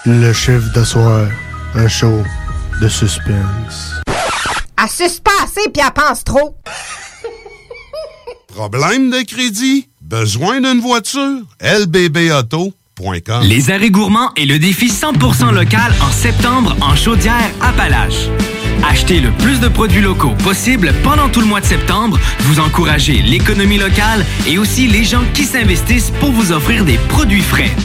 [0.06, 1.28] Le chiffre de soir,
[1.76, 2.24] un show
[2.82, 4.00] de suspense.
[4.78, 4.86] Pas
[5.43, 6.56] assez puis elle pense trop.
[8.47, 9.89] Problème de crédit?
[10.02, 11.41] Besoin d'une voiture?
[11.62, 18.30] lbbauto.com Les arrêts gourmands et le défi 100% local en septembre en Chaudière-Appalaches.
[18.89, 22.18] Achetez le plus de produits locaux possible pendant tout le mois de septembre.
[22.39, 27.41] Vous encouragez l'économie locale et aussi les gens qui s'investissent pour vous offrir des produits
[27.43, 27.76] frais.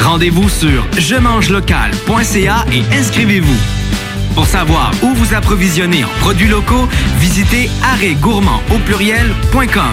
[0.00, 3.58] Rendez-vous sur je mange local.ca et inscrivez-vous.
[4.34, 6.88] Pour savoir où vous approvisionner en produits locaux,
[7.18, 9.92] visitez arrêtgourmand au pluriel.com.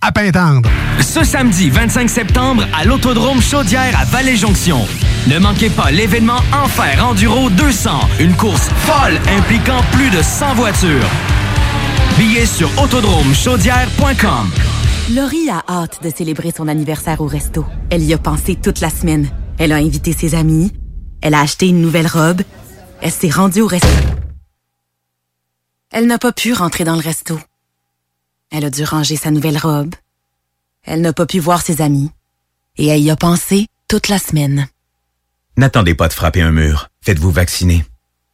[0.00, 0.68] à Pintendre.
[1.00, 4.86] Ce samedi 25 septembre à l'Autodrome Chaudière à Vallée-Jonction.
[5.28, 7.90] Ne manquez pas l'événement Enfer Enduro 200,
[8.20, 11.10] une course folle impliquant plus de 100 voitures.
[12.18, 14.50] Billets sur autodromechaudière.com.
[15.14, 17.64] Laurie a hâte de célébrer son anniversaire au resto.
[17.90, 19.28] Elle y a pensé toute la semaine.
[19.58, 20.72] Elle a invité ses amis.
[21.22, 22.42] Elle a acheté une nouvelle robe.
[23.00, 23.88] Elle s'est rendue au resto.
[25.90, 27.38] Elle n'a pas pu rentrer dans le resto.
[28.50, 29.94] Elle a dû ranger sa nouvelle robe.
[30.82, 32.10] Elle n'a pas pu voir ses amis.
[32.76, 34.68] Et elle y a pensé toute la semaine.
[35.56, 36.88] N'attendez pas de frapper un mur.
[37.02, 37.84] Faites-vous vacciner.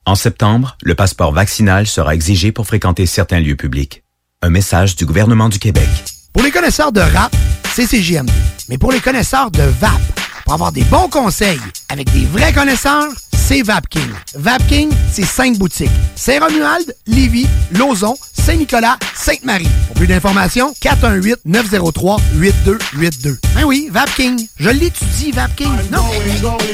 [0.06, 4.04] En septembre, le passeport vaccinal sera exigé pour fréquenter certains lieux publics.
[4.42, 5.88] Un message du gouvernement du Québec.
[6.32, 7.34] Pour les connaisseurs de rap,
[7.72, 8.30] c'est CGMD.
[8.68, 10.00] Mais pour les connaisseurs de VAP,
[10.44, 13.08] pour avoir des bons conseils avec des vrais connaisseurs,
[13.46, 14.10] c'est VapKing.
[14.36, 15.90] VapKing, c'est cinq boutiques.
[16.16, 19.68] Saint-Romuald, Lévis, Lauson, Saint-Nicolas, Sainte-Marie.
[19.86, 23.36] Pour plus d'informations, 418-903-8282.
[23.54, 24.48] Ben oui, Vapking.
[24.56, 25.68] Je l'étudie, Vapking.
[25.92, 26.00] Non,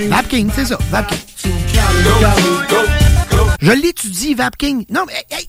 [0.09, 1.19] Vapking, c'est ça, Vapking.
[3.61, 4.85] Je l'étudie, Vapking.
[4.91, 5.25] Non, mais...
[5.37, 5.49] hey,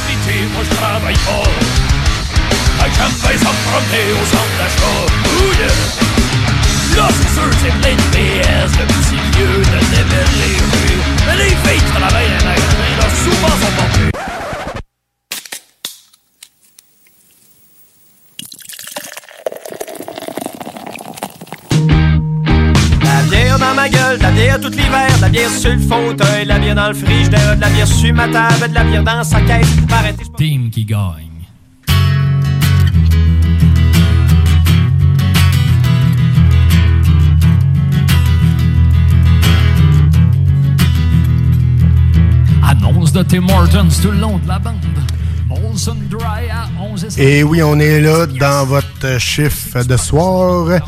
[1.11, 2.79] après-midi, moi je travaille fort.
[2.79, 5.05] Un café sans promener au centre d'achat.
[5.25, 6.01] Oh yeah!
[8.11, 9.79] PS, de petits vieux, de
[11.37, 11.55] les
[11.93, 12.55] travaillent dans la
[13.23, 14.30] souvent sont pas
[23.51, 26.43] bière dans ma gueule, de la bière tout l'hiver, de la bière sur le fauteuil,
[26.43, 29.03] de la bière dans le frigidaire, de la bière sur ma table, de la bière
[29.03, 29.67] dans sa caisse.
[29.91, 31.27] Arrêtez, Team qui gagne.
[42.63, 44.75] Annonce de Tim Hortons tout le long de la bande.
[45.49, 50.79] Molson Dry à 11 Et oui, on est là dans votre chiffre de soir.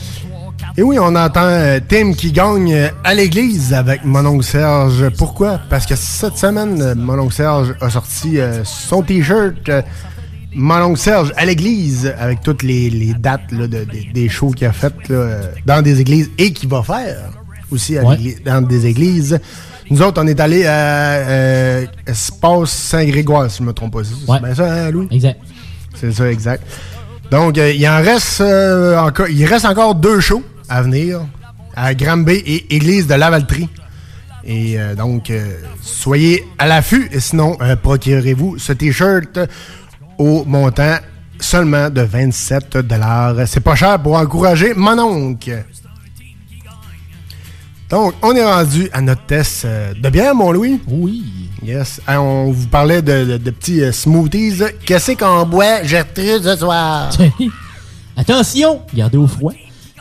[0.76, 5.10] Et oui, on entend euh, Tim qui gagne euh, à l'église avec mon oncle Serge.
[5.18, 5.60] Pourquoi?
[5.70, 9.70] Parce que cette semaine, euh, mon oncle Serge a sorti son t-shirt
[10.56, 14.52] Mon oncle Serge à l'église avec toutes les, les dates là, de- de- des shows
[14.52, 17.18] qu'il a fait là, dans des églises et qu'il va faire
[17.72, 18.38] aussi à Ouais.
[18.46, 19.40] dans des églises.
[19.92, 24.00] Nous autres, on est allés à euh, Espace Saint-Grégoire, si je me trompe pas.
[24.04, 24.40] C'est Ouais.
[24.40, 25.08] bien ça, hein, Louis?
[25.12, 25.40] Exact.
[26.00, 26.64] C'est ça, exact.
[27.32, 31.22] Donc, euh, il en reste euh, encore, il reste encore deux shows à venir
[31.76, 33.70] à Granby et Église de Lavaltrie.
[34.46, 37.08] Et euh, donc, euh, soyez à l'affût.
[37.12, 39.40] Et sinon, euh, procurez-vous ce T-shirt
[40.18, 40.98] au montant
[41.40, 42.78] seulement de 27
[43.48, 45.64] C'est pas cher pour encourager mon oncle.
[47.90, 50.82] Donc, on est rendu à notre test de bière, mon Louis.
[50.88, 51.24] Oui.
[51.64, 52.02] Yes.
[52.08, 54.62] On vous parlait de, de- de petits smoothies.
[54.86, 57.10] Qu'est-ce qu'on boit, Gertrude, ce soir?
[58.18, 59.54] Attention, gardez au froid.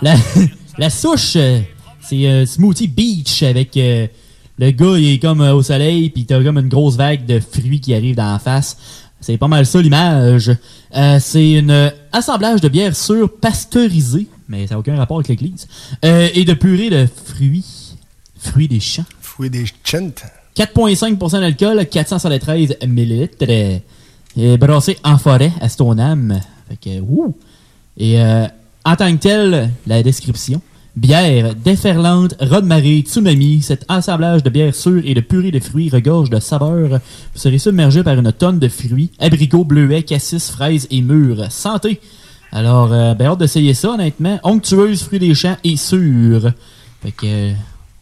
[0.02, 0.14] La,
[0.78, 1.60] la souche, euh,
[2.00, 4.06] c'est un smoothie beach avec euh,
[4.58, 7.40] le gars, il est comme euh, au soleil, puis t'as comme une grosse vague de
[7.40, 8.76] fruits qui arrive dans la face.
[9.20, 10.50] C'est pas mal ça l'image.
[10.96, 15.28] Euh, c'est un euh, assemblage de bière sûre pasteurisée, mais ça n'a aucun rapport avec
[15.28, 15.68] l'église,
[16.04, 17.64] euh, et de purée de fruits.
[18.38, 19.04] Fruits des champs.
[19.20, 20.10] Fruits des champs.
[20.56, 23.28] 4,5% d'alcool, 473 ml.
[23.42, 23.78] euh,
[24.36, 26.40] et brassé en forêt à Stoneham.
[26.68, 27.36] Fait que, ouh.
[27.96, 28.46] Et euh,
[28.84, 30.60] en tant que tel, la description.
[30.94, 36.28] Bière déferlante, rosemary, tsunami, cet assemblage de bière sûre et de purée de fruits regorge
[36.28, 36.90] de saveurs.
[36.90, 36.98] Vous
[37.40, 41.50] serez submergé par une tonne de fruits, abricots, bleuets, cassis, fraises et mûres.
[41.50, 41.98] Santé!
[42.52, 44.38] Alors, euh, ben, hâte d'essayer ça, honnêtement.
[44.42, 46.52] Onctueuse, fruits des champs et sûre.
[47.02, 47.52] Fait que, euh,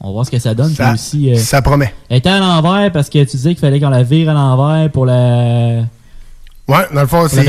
[0.00, 0.74] on va voir ce que ça donne.
[0.74, 1.94] Ça- aussi, euh, ça promet.
[2.08, 4.90] Elle était à l'envers parce que tu disais qu'il fallait qu'on la vire à l'envers
[4.90, 5.82] pour la.
[6.66, 7.46] Ouais, dans le fond, c'est.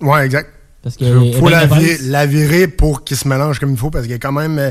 [0.00, 0.50] Ouais, exact.
[0.86, 3.90] Parce que Il faut la, virer, la virer pour qu'il se mélange comme il faut
[3.90, 4.70] parce qu'elle est quand même euh,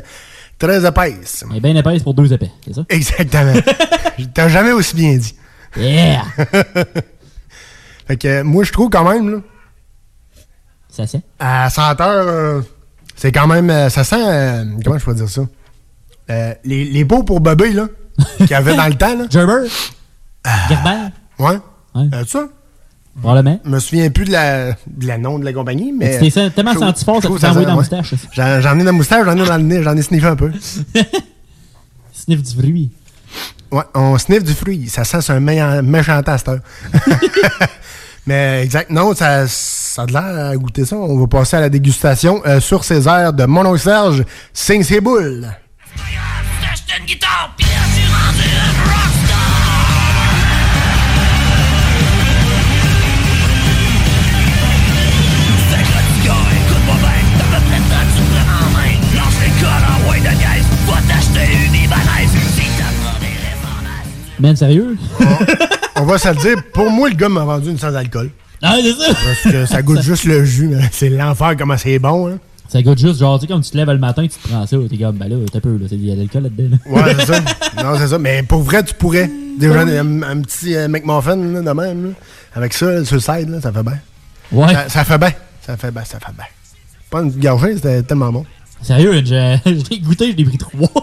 [0.57, 1.43] très épaisse.
[1.51, 2.85] Elle est bien épaisse pour deux épais, c'est ça?
[2.87, 3.51] Exactement.
[4.33, 5.35] T'as jamais aussi bien dit.
[5.75, 6.23] Yeah!
[8.07, 9.37] fait que euh, moi, je trouve quand même, là.
[10.87, 11.21] Ça sent?
[11.37, 12.61] À senteur, euh,
[13.17, 13.69] c'est quand même.
[13.69, 14.15] euh, ça sent.
[14.25, 15.41] euh, comment je peux dire ça?
[16.63, 17.87] Les, les pots pour bébé, là,
[18.37, 19.25] qu'il y avait dans le temps, là.
[19.29, 19.67] Gerber?
[20.69, 21.09] Gerber?
[21.39, 21.59] Ouais.
[21.93, 22.09] Ouais.
[22.25, 22.47] Ça?
[23.21, 23.59] Probablement.
[23.65, 26.19] Je me souviens plus de la, de la nom de la compagnie, mais.
[26.19, 28.13] Tu t'es tellement senti fort, ça t'a envoyé sent- dans la moustache.
[28.13, 28.27] aussi.
[28.33, 30.51] J'en ai dans la moustache, j'en ai dans le nez, j'en ai sniffé un peu.
[32.13, 32.91] Sniff du fruit.
[33.71, 34.87] Ouais, on sniff du fruit.
[34.89, 36.59] Ça sent c'est un méchant, méchant à cette heure.
[38.27, 40.95] Mais exact, non, ça, ça a de l'air à goûter ça.
[40.97, 44.83] On va passer à la dégustation euh, sur ces airs de Mon oncle Serge, Signe
[44.83, 45.47] ses boules.
[46.99, 47.53] Une guitare,
[64.39, 64.97] Man, sérieux?
[65.95, 68.29] On va se le dire, pour moi, le gars m'a vendu une sans alcool.
[68.61, 69.13] Ah, c'est ça!
[69.13, 72.27] Parce que ça goûte juste le jus, mais c'est l'enfer comment c'est bon.
[72.29, 72.37] Hein.
[72.67, 74.65] Ça goûte juste, genre, tu sais, comme tu te lèves le matin, tu te prends
[74.65, 76.77] ça, t'es comme, ben là, t'as peu, là, il y a de l'alcool là-dedans.
[76.85, 76.91] là.
[77.03, 77.39] Ouais, c'est ça.
[77.83, 78.17] Non, c'est ça.
[78.17, 79.29] Mais pour vrai, tu pourrais.
[79.59, 82.09] Déjà, un, un petit euh, McMuffin, là, de même, là,
[82.55, 83.99] avec ça, sur le side, là, ça fait bien.
[84.51, 84.73] Ouais.
[84.73, 85.31] Ça, ça fait bien.
[85.65, 86.45] Ça fait bien, ça fait bien.
[87.09, 88.45] Pas une gorgée, c'était tellement bon.
[88.81, 90.89] Sérieux, je, je l'ai goûté, je l'ai pris trois.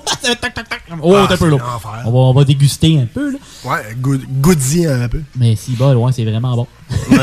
[1.03, 1.57] Oh, Ah, t'as un peu là.
[2.05, 3.39] On va, on va déguster un peu, là.
[3.65, 5.21] Ouais, goût- goût-y un peu.
[5.37, 6.67] Mais si bas, ouais, c'est vraiment bon.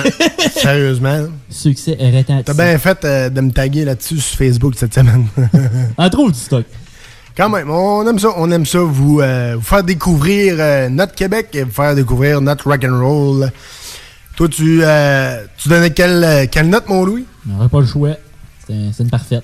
[0.56, 1.28] Sérieusement.
[1.50, 2.44] Succès retentissant.
[2.44, 5.28] T'as bien fait euh, de me taguer là-dessus sur Facebook cette semaine.
[5.98, 6.66] En trop du stock.
[7.38, 11.16] Quand même, on aime ça, on aime ça, vous, euh, vous faire découvrir euh, notre
[11.16, 13.52] Québec et vous faire découvrir notre rock and roll.
[14.36, 14.82] Toi, tu,
[15.58, 17.26] tu donnais quelle, quelle note, mon Louis?
[17.50, 18.12] J'aurais pas le choix.
[18.68, 19.44] C'est une parfaite.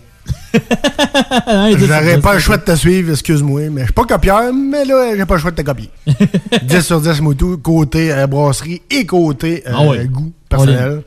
[1.48, 4.86] Hein, J'aurais pas le choix de te suivre, excuse-moi, mais je suis pas copieur, mais
[4.86, 5.90] là, j'ai pas le choix de te copier.
[6.64, 11.04] 10 sur 10, Moutou, côté euh, brasserie et côté euh, Ah goût personnel.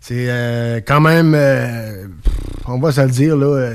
[0.00, 2.32] C'est euh, quand même, pff,
[2.66, 3.70] on va se le dire, là,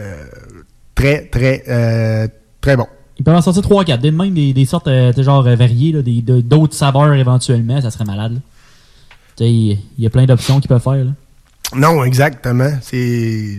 [0.96, 2.30] très, très,
[2.62, 2.88] très bon.
[3.18, 4.00] Ils peuvent en sortir 3-4.
[4.00, 7.92] Des même des, des sortes t'sais, genre variées, là, des- de- d'autres saveurs éventuellement, ça
[7.92, 8.40] serait malade.
[9.42, 10.96] Il il y a plein d'options qu'ils peuvent faire.
[11.06, 11.12] Là.
[11.76, 12.72] Non, exactement.
[12.82, 13.58] C'est.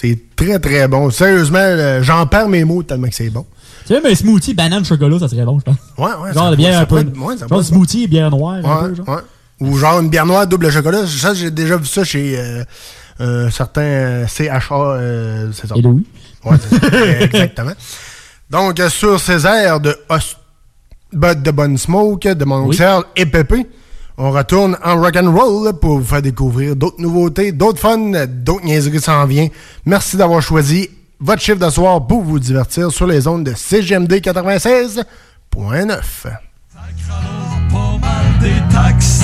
[0.00, 1.10] C'est très, très bon.
[1.10, 3.44] Sérieusement, euh, j'en perds mes mots tellement que c'est bon.
[3.86, 5.76] Tu sais, mais un smoothie banane chocolat, ça serait bon, je pense.
[5.96, 6.32] Ouais, ouais.
[6.34, 7.04] Genre pourrait- un peu.
[7.04, 8.56] pourrait- ouais, genre smoothie et bière noire.
[8.64, 9.08] un peu, genre.
[9.08, 9.22] ouais.
[9.60, 11.04] Ou genre une bière noire double chocolat.
[11.06, 12.64] Ça, j'ai déjà vu ça chez euh,
[13.18, 14.72] un certain euh, CHA.
[14.72, 15.74] euh, c'est ça.
[15.76, 16.06] Et Louis.
[16.44, 16.96] Ouais, ça.
[17.24, 17.72] Exactement.
[18.50, 20.36] Donc, euh, sur ces airs de Os-
[21.12, 22.76] Bud de Bonne Smoke, de mon Oui.
[23.16, 23.66] Et Pépé,
[24.18, 29.24] on retourne en rock'n'roll pour vous faire découvrir d'autres nouveautés, d'autres fun, d'autres niaiseries s'en
[29.26, 29.46] vient.
[29.86, 30.90] Merci d'avoir choisi
[31.20, 35.04] votre chiffre de soir pour vous divertir sur les ondes de CGMD 96.9.
[37.70, 39.22] pas mal des taxes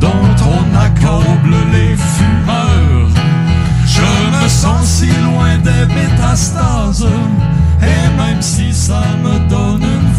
[0.00, 3.10] dont on accable les fumeurs.
[3.86, 7.06] Je me sens si loin des métastases,
[7.82, 10.12] et même si ça me donne une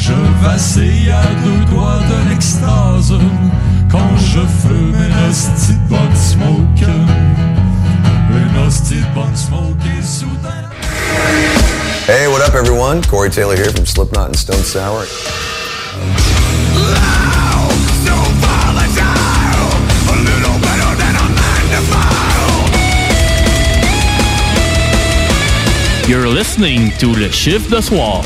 [0.00, 3.12] je vacille à deux doigts de l'extase
[3.90, 6.88] quand je fume une hostie de bonne smoke.
[8.30, 10.64] Une hostie de bonne smoke et soudain.
[12.06, 13.02] Hey, what up, everyone?
[13.02, 15.04] Corey Taylor here from Slipknot and Stone Sour.
[26.08, 28.24] You're listening to Le Chiffre de Soir.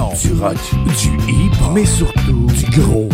[0.00, 0.56] Opinions, du rock,
[0.98, 3.08] du hip-hop, mais surtout du gros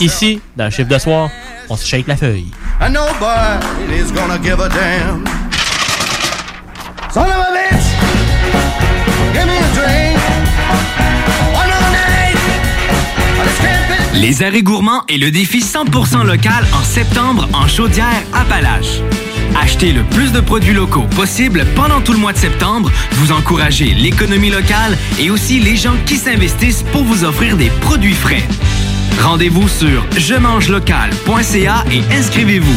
[0.00, 1.30] Ici, dans le chiffre de soir,
[1.68, 2.46] on se shake la feuille.
[14.14, 19.00] Les arrêts gourmands et le défi 100% local en septembre en chaudière Appalaches.
[19.60, 22.90] Achetez le plus de produits locaux possible pendant tout le mois de septembre.
[23.12, 28.14] Vous encouragez l'économie locale et aussi les gens qui s'investissent pour vous offrir des produits
[28.14, 28.42] frais.
[29.22, 32.76] Rendez-vous sur je mange local.ca et inscrivez-vous.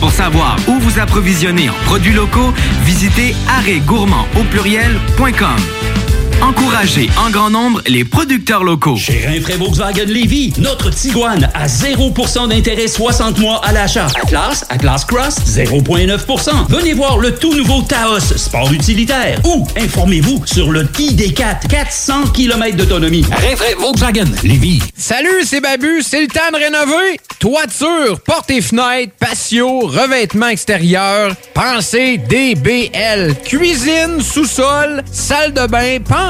[0.00, 2.52] Pour savoir où vous approvisionner en produits locaux,
[2.84, 5.99] visitez arrêtgourmand au pluriel.com.
[6.42, 8.96] Encouragez en grand nombre les producteurs locaux.
[8.96, 14.06] Chez Rinfraie Volkswagen Lévy, notre Tiguan à 0% d'intérêt 60 mois à l'achat.
[14.22, 16.66] Atlas, Atlas Cross, 0,9%.
[16.70, 19.38] Venez voir le tout nouveau Taos, sport utilitaire.
[19.44, 23.24] Ou informez-vous sur le ID4, 400 km d'autonomie.
[23.30, 24.82] Rinfraie Volkswagen Lévy.
[24.96, 27.20] Salut, c'est Babu, c'est le temps de rénover.
[27.38, 33.34] Toiture, portes et fenêtres, patio, revêtement extérieur, pensez DBL.
[33.44, 36.29] Cuisine, sous-sol, salle de bain, pensez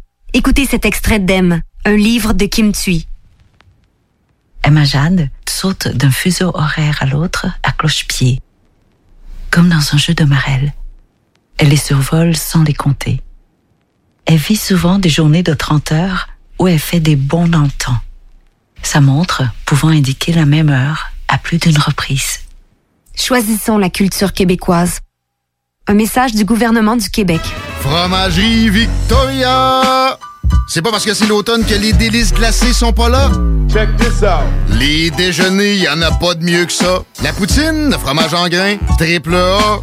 [0.33, 3.05] Écoutez cet extrait d'Em, un livre de Kim Thuy.
[4.63, 8.39] Emma Jade saute d'un fuseau horaire à l'autre à cloche-pied,
[9.49, 10.73] comme dans un jeu de marelle.
[11.57, 13.21] Elle les survole sans les compter.
[14.25, 16.29] Elle vit souvent des journées de 30 heures
[16.59, 17.99] où elle fait des bons dans le temps.
[18.83, 22.39] Sa montre pouvant indiquer la même heure à plus d'une reprise.
[23.15, 25.01] Choisissons la culture québécoise.
[25.87, 27.41] Un message du gouvernement du Québec.
[27.79, 30.15] Fromagerie Victoria!
[30.67, 33.31] C'est pas parce que c'est l'automne que les délices glacées sont pas là?
[33.67, 34.45] Check this out!
[34.79, 36.99] Les déjeuners, y en a pas de mieux que ça.
[37.23, 39.79] La poutine, le fromage en grains, triple A.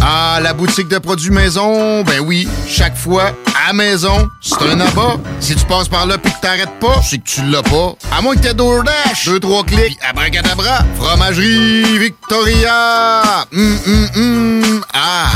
[0.00, 3.32] Ah, la boutique de produits maison, ben oui, chaque fois,
[3.68, 5.16] à maison, c'est un abat.
[5.40, 7.94] Si tu passes par là pis que t'arrêtes pas, c'est que tu l'as pas.
[8.16, 13.46] À moins que t'aies DoorDash, deux, trois clics, abracadabra, fromagerie Victoria!
[13.52, 15.30] Hum, hum, hum, ah!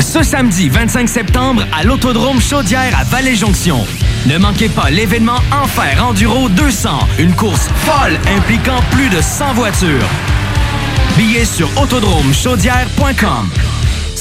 [0.00, 3.86] Ce samedi 25 septembre à l'Autodrome Chaudière à Vallée-Jonction.
[4.26, 10.08] Ne manquez pas l'événement Enfer Enduro 200, une course folle impliquant plus de 100 voitures.
[11.16, 13.50] Billets sur autodromechaudière.com.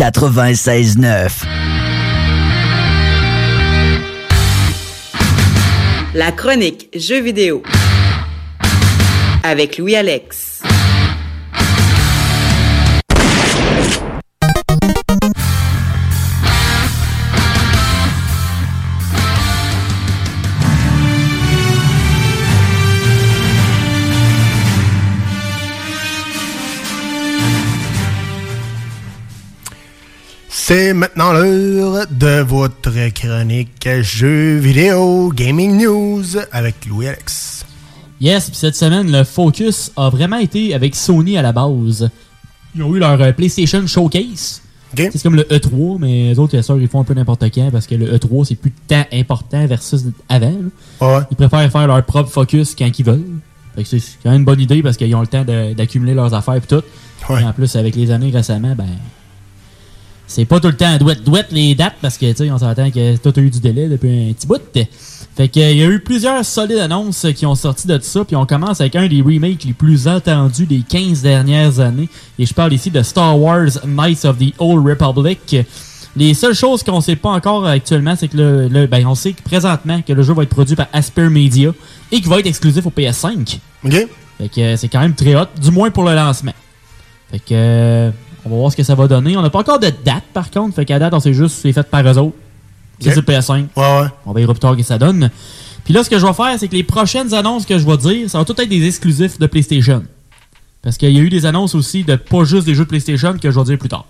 [0.00, 1.44] 96.9.
[6.14, 7.62] La chronique Jeux vidéo
[9.42, 9.96] avec Louis
[30.72, 36.22] C'est maintenant l'heure de votre chronique jeux vidéo gaming news
[36.52, 37.66] avec Louis Alex.
[38.20, 42.08] Yes, puis cette semaine, le focus a vraiment été avec Sony à la base.
[42.76, 44.62] Ils ont eu leur euh, PlayStation Showcase.
[44.96, 47.72] C'est comme le E3, mais les autres, bien sûr, ils font un peu n'importe quand
[47.72, 50.54] parce que le E3, c'est plus tant important versus avant.
[51.32, 53.40] Ils préfèrent faire leur propre focus quand ils veulent.
[53.74, 56.32] Fait que c'est quand même une bonne idée parce qu'ils ont le temps d'accumuler leurs
[56.32, 56.82] affaires et tout.
[57.28, 58.86] Et en plus, avec les années récemment, ben.
[60.32, 62.88] C'est pas tout le temps douette douette les dates parce que tu sais on s'entend
[62.90, 64.60] que tout a eu du délai depuis un petit bout.
[65.36, 68.36] Fait que il y a eu plusieurs solides annonces qui ont sorti de ça puis
[68.36, 72.08] on commence avec un des remakes les plus attendus des 15 dernières années
[72.38, 75.56] et je parle ici de Star Wars Knights of the Old Republic.
[76.16, 79.32] Les seules choses qu'on sait pas encore actuellement, c'est que le, le- ben, on sait
[79.32, 81.70] que présentement que le jeu va être produit par Asper Media
[82.12, 83.58] et qu'il va être exclusif au PS5.
[83.84, 83.92] OK.
[84.38, 86.52] Fait que euh, c'est quand même très hot, du moins pour le lancement.
[87.30, 88.10] Fait que euh,
[88.44, 89.36] on va voir ce que ça va donner.
[89.36, 91.72] On n'a pas encore de date par contre, fait qu'à date on sait juste c'est
[91.72, 92.36] fait par eux autres.
[93.00, 93.66] C'est sur PS5.
[93.76, 94.08] Ouais, ouais.
[94.26, 95.30] On va y plus tard que ça donne.
[95.84, 97.96] Puis là, ce que je vais faire, c'est que les prochaines annonces que je vais
[97.96, 100.02] dire, ça va tout être des exclusifs de PlayStation.
[100.82, 103.34] Parce qu'il y a eu des annonces aussi de pas juste des jeux de PlayStation
[103.38, 104.06] que je vais dire plus tard.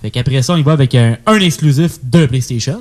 [0.00, 2.80] Fait qu'après ça, on y va avec un, un exclusif de PlayStation.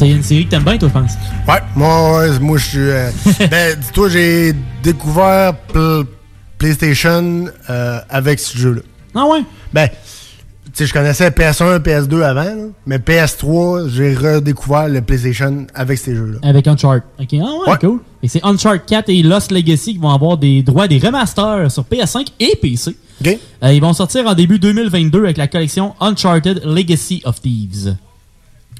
[0.00, 1.12] C'est une série que t'aimes bien, toi, je pense.
[1.46, 2.78] Ouais, moi, ouais, moi je suis.
[2.78, 3.10] euh,
[3.50, 6.04] ben, dis-toi, j'ai découvert Pl-
[6.56, 8.80] PlayStation euh, avec ce jeu-là.
[9.14, 9.40] Ah ouais?
[9.74, 12.54] Ben, tu sais, je connaissais PS1, PS2 avant, là,
[12.86, 16.38] mais PS3, j'ai redécouvert le PlayStation avec ces jeux-là.
[16.48, 17.02] Avec Uncharted.
[17.20, 18.00] Ok, ah ouais, cool.
[18.22, 21.82] Et c'est Uncharted 4 et Lost Legacy qui vont avoir des droits des remasters sur
[21.84, 22.96] PS5 et PC.
[23.20, 23.38] Ok.
[23.64, 27.96] Euh, ils vont sortir en début 2022 avec la collection Uncharted Legacy of Thieves.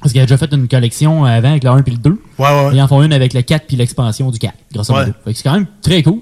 [0.01, 2.11] Parce qu'ils avaient déjà fait une collection avant avec le 1 et le 2.
[2.11, 2.71] Ouais, ouais.
[2.73, 5.07] Ils en font une avec le 4 puis l'expansion du 4, grosso modo.
[5.07, 5.13] Ouais.
[5.25, 6.21] Fait que c'est quand même très cool.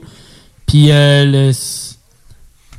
[0.67, 1.53] Puis, euh, le...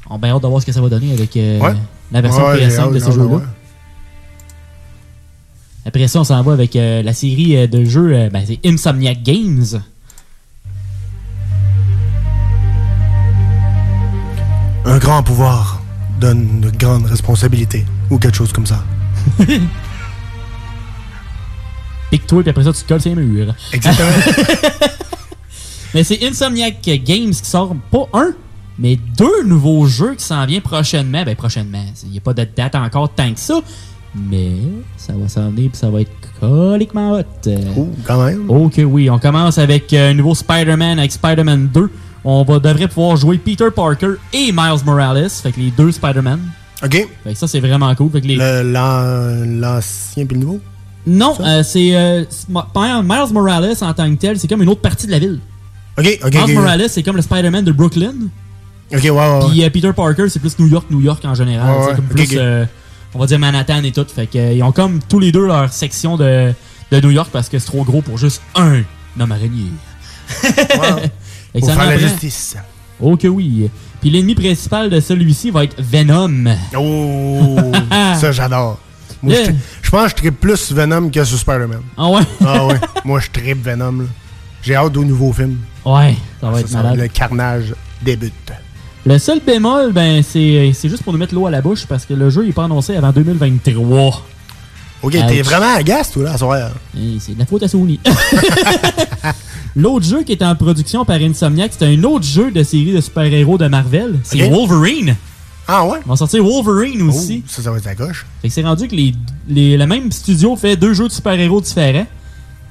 [0.09, 1.73] on a bien hâte de voir ce que ça va donner avec euh, Ouais.
[2.11, 3.41] la version Ouais, j'ai PS5 hâte, de ce jeu-là.
[5.85, 8.59] Après ça, on s'en va avec euh, la série euh, de jeux, euh, ben, c'est
[8.65, 9.81] Insomniac Games.
[14.85, 15.81] Un grand pouvoir
[16.19, 18.83] donne de grandes responsabilités, ou quelque chose comme ça.
[22.11, 23.53] Pique-toi, puis après ça, tu te colles ses murs.
[23.71, 24.09] Exactement.
[25.93, 28.31] mais c'est Insomniac Games qui sort pas un,
[28.77, 31.23] mais deux nouveaux jeux qui s'en viennent prochainement.
[31.23, 31.83] Ben, prochainement.
[32.03, 33.59] Il n'y a pas de date encore tant que ça.
[34.15, 34.53] Mais
[34.97, 37.49] ça va s'en venir, puis ça va être coliquement hot.
[37.77, 38.49] Oh, quand même.
[38.49, 39.07] Ok, oui.
[39.09, 41.91] On commence avec euh, un nouveau Spider-Man avec Spider-Man 2.
[42.23, 45.29] On va, devrait pouvoir jouer Peter Parker et Miles Morales.
[45.29, 46.39] Fait que les deux Spider-Man.
[46.83, 47.07] OK.
[47.23, 48.09] Fait que ça, c'est vraiment cool.
[48.11, 48.35] Fait que les...
[48.35, 50.59] Le- l'an- L'ancien puis le nouveau?
[51.07, 55.07] Non, euh, c'est euh, Miles Morales en tant que tel, c'est comme une autre partie
[55.07, 55.39] de la ville.
[55.97, 56.55] OK, OK, Miles.
[56.55, 58.13] Morales, c'est comme le Spider-Man de Brooklyn.
[58.93, 59.47] OK, ouais.
[59.49, 61.69] Puis euh, Peter Parker, c'est plus New York, New York en général.
[61.69, 61.95] Ouais, c'est ouais.
[61.95, 62.65] comme plus, euh,
[63.13, 64.05] on va dire Manhattan et tout.
[64.13, 66.53] Fait que, ils ont comme tous les deux leur section de,
[66.91, 68.81] de New York parce que c'est trop gros pour juste un
[69.19, 69.71] homme araignée.
[70.41, 72.55] Que Pour faire la justice.
[73.01, 73.69] Oh que oui.
[74.01, 76.45] Puis l'ennemi principal de celui-ci va être Venom.
[76.77, 77.57] Oh,
[77.91, 78.79] ça j'adore.
[79.21, 79.45] Moi, Yeah.
[79.45, 79.51] je,
[79.81, 81.81] je pense que je tripe plus Venom que sur Spider-Man.
[81.97, 82.21] Ah ouais?
[82.45, 82.79] ah ouais.
[83.05, 84.05] Moi, je tripe Venom.
[84.61, 85.57] J'ai hâte au nouveau film.
[85.85, 86.97] Ouais, ça va être malade.
[86.97, 88.33] Le carnage débute.
[89.05, 92.05] Le seul bémol, ben, c'est c'est juste pour nous mettre l'eau à la bouche parce
[92.05, 94.25] que le jeu n'est pas annoncé avant 2023.
[95.01, 96.71] Ok, t'es vraiment agace, toi, là, à soir.
[97.19, 97.99] C'est de la faute à Sony.
[99.75, 102.99] L'autre jeu qui est en production par Insomniac, c'est un autre jeu de série de
[102.99, 104.19] super-héros de Marvel.
[104.23, 104.49] C'est.
[104.49, 105.15] Wolverine.
[105.71, 105.99] Ah ouais?
[106.03, 107.43] Ils vont sortir Wolverine aussi.
[107.47, 108.25] Ça, ça va être à gauche.
[108.41, 109.13] Fait que c'est rendu que les,
[109.47, 112.07] les- le même studio fait deux jeux de super-héros différents.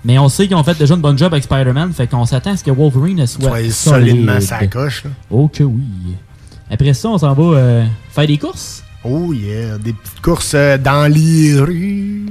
[0.04, 1.92] Mais on sait qu'ils ont fait déjà une bonne job avec Spider-Man.
[1.92, 3.72] Fait qu'on s'attend à ce que Wolverine soit solide.
[3.72, 5.04] solidement sa coche.
[5.04, 5.10] là.
[5.30, 5.82] Oh que oui.
[6.70, 8.82] Après ça, on s'en va euh, faire des courses.
[9.04, 12.26] Oh yeah, des petites courses euh, dans les rues.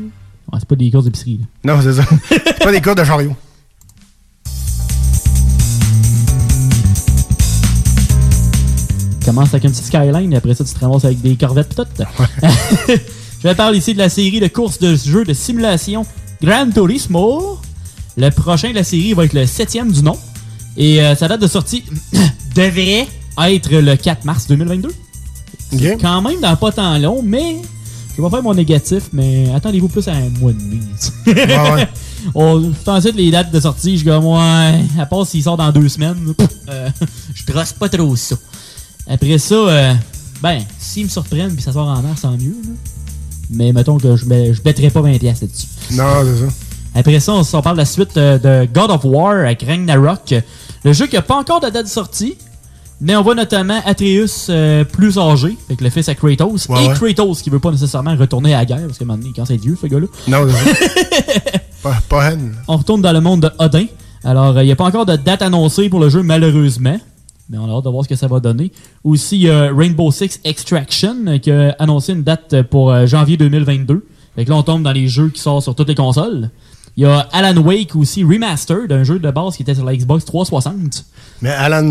[0.51, 1.39] Ouais, c'est pas des courses d'épicerie.
[1.63, 1.73] là.
[1.75, 2.03] Non, c'est ça.
[2.29, 3.35] c'est pas des courses de chariot.
[9.27, 11.83] Commence avec un petit skyline, et après ça, tu te ramasses avec des corvettes tout.
[12.87, 16.05] Je vais parler ici de la série de courses de jeux de simulation
[16.41, 17.59] Gran Turismo.
[18.15, 20.17] Le prochain de la série va être le septième du nom.
[20.77, 21.83] Et euh, sa date de sortie
[22.55, 23.05] devrait
[23.37, 24.89] être le 4 mars 2022.
[25.71, 27.57] C'est quand même dans pas tant long, mais
[28.11, 30.59] je vais pas faire mon négatif, mais attendez-vous plus à un mois de
[31.27, 31.87] ouais.
[32.33, 35.89] On, ensuite, les dates de sortie, je comme, ouais, à part s'il sort dans deux
[35.89, 36.89] semaines, pff, euh,
[37.33, 38.37] je trosse pas trop ça.
[39.09, 39.93] Après ça, euh,
[40.41, 42.55] ben, s'ils me surprennent puis ça sort en mars, tant mieux.
[42.63, 42.69] là.
[43.49, 45.67] Mais mettons que je ne je mettrai pas 20$ piastres là-dessus.
[45.93, 46.53] Non, c'est ça.
[46.95, 50.35] Après ça, on, on parle de la suite euh, de God of War avec Ragnarok.
[50.83, 52.35] Le jeu qui n'a pas encore de date de sortie,
[52.99, 56.87] mais on voit notamment Atreus euh, plus âgé, avec le fils à Kratos, Ouais, et
[56.87, 56.93] ouais.
[56.95, 59.77] Kratos qui veut pas nécessairement retourner à la guerre, parce que maintenant, quand c'est vieux,
[59.79, 60.07] ce gars-là.
[60.27, 60.57] Non, ça.
[61.83, 62.55] pas, pas haine.
[62.67, 63.85] On retourne dans le monde de Odin.
[64.23, 66.99] Alors, il n'y a pas encore de date annoncée pour le jeu, malheureusement.
[67.49, 68.71] Mais on a hâte de voir ce que ça va donner.
[69.03, 73.05] Aussi, il y a Rainbow Six Extraction euh, qui a annoncé une date pour euh,
[73.05, 74.05] janvier 2022.
[74.35, 76.49] Fait que là, on tombe dans les jeux qui sortent sur toutes les consoles.
[76.97, 79.95] Il y a Alan Wake aussi, Remastered, un jeu de base qui était sur la
[79.95, 81.05] Xbox 360.
[81.43, 81.85] Mais Alan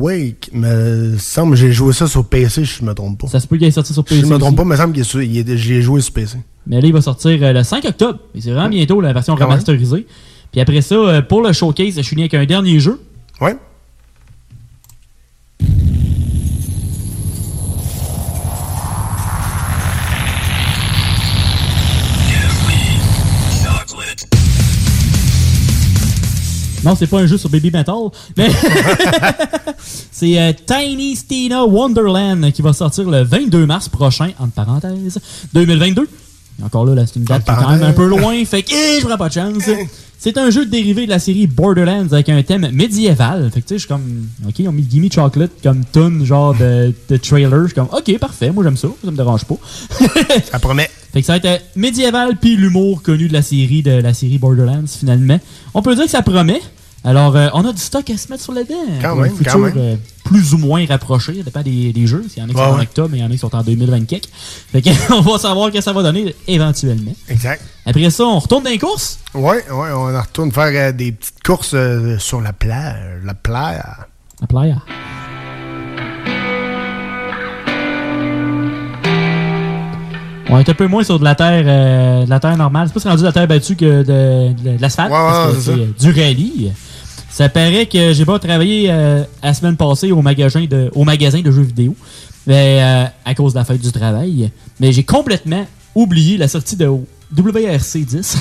[0.00, 3.26] Wake, me semble que j'ai joué ça sur PC, je me trompe pas.
[3.28, 4.26] Ça se peut qu'il est sorti sur Je PC.
[4.26, 4.56] me trompe aussi.
[4.56, 6.38] pas, mais il me semble que j'ai joué sur PC.
[6.66, 8.18] Mais là, il va sortir euh, le 5 octobre.
[8.34, 9.50] Et c'est vraiment bientôt la version Quand même.
[9.50, 10.06] remasterisée.
[10.52, 12.98] Puis après ça, euh, pour le showcase, je suis avec un dernier jeu.
[13.42, 13.56] Ouais.
[26.86, 27.96] Non, c'est pas un jeu sur Baby Metal,
[28.36, 28.48] mais
[30.12, 35.18] c'est euh, Tiny Stina Wonderland qui va sortir le 22 mars prochain, entre parenthèses,
[35.52, 36.08] 2022.
[36.62, 38.70] Encore là, là, c'est une date qui est quand même un peu loin, fait que
[38.72, 39.64] eh, je prends pas de chance.
[40.16, 43.50] C'est un jeu dérivé de la série Borderlands avec un thème médiéval.
[43.52, 46.24] Fait que tu sais, je suis comme, ok, ils ont mis Gimme Chocolate comme tune,
[46.24, 47.62] genre de, de trailer.
[47.62, 49.56] Je suis comme, ok, parfait, moi j'aime ça, ça me dérange pas.
[50.52, 50.88] ça promet.
[51.12, 54.14] Fait que ça va être euh, médiéval puis l'humour connu de la série de la
[54.14, 55.40] série Borderlands finalement.
[55.74, 56.60] On peut dire que ça promet.
[57.06, 58.74] Alors, euh, on a du stock à se mettre sur la dent.
[59.00, 59.74] Quand pour un même, futur, quand même.
[59.76, 61.36] euh, plus ou moins rapproché.
[61.36, 62.24] Ça dépend des, des jeux.
[62.36, 63.38] Il y en a qui Ouais, sont en octobre, mais il y en a qui
[63.38, 64.28] sont en 2024.
[64.72, 67.12] Fait que, on va savoir ce que ça va donner éventuellement.
[67.28, 67.62] Exact.
[67.86, 69.20] Après ça, on retourne dans les courses?
[69.34, 71.76] Ouais, ouais, on retourne faire euh, des petites courses
[72.18, 73.22] sur la plage.
[73.24, 73.82] La plage.
[74.40, 74.76] La playa.
[80.48, 82.88] On est un peu moins sur de la terre, euh, de la terre normale.
[82.92, 85.10] C'est pas rendu de la terre battue que de, de- de l'asphalte.
[85.10, 86.72] Ouais, parce ouais, que c'est c'est du rallye.
[87.36, 91.42] Ça paraît que j'ai pas travaillé euh, la semaine passée au magasin de, au magasin
[91.42, 91.94] de jeux vidéo.
[92.46, 94.50] Mais, euh, à cause de la fête du travail.
[94.80, 98.38] Mais j'ai complètement oublié la sortie de WRC 10.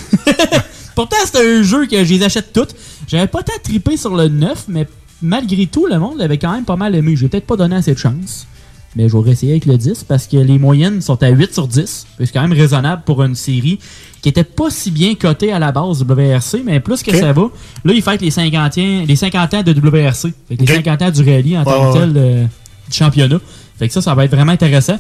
[0.95, 2.73] Pourtant, c'est un jeu que je les achète toutes.
[3.05, 4.87] J'avais pas tant trippé sur le 9, mais
[5.21, 7.17] malgré tout, le monde l'avait quand même pas mal aimé.
[7.17, 8.47] J'ai peut-être pas donné assez de chance.
[8.95, 12.07] Mais j'aurais essayé avec le 10 parce que les moyennes sont à 8 sur 10.
[12.17, 13.77] C'est quand même raisonnable pour une série
[14.25, 17.43] qui était pas si bien cotée à la base WRC, mais plus que ça va.
[17.83, 20.33] Là, ils fêtent les 50 ans, les 50 ans de WRC.
[20.49, 20.83] Fait que les Ok.
[20.83, 22.45] 50 ans du rallye en Ouais, tant que tel euh,
[22.89, 23.37] du championnat.
[23.77, 24.97] Fait que ça, ça va être vraiment intéressant.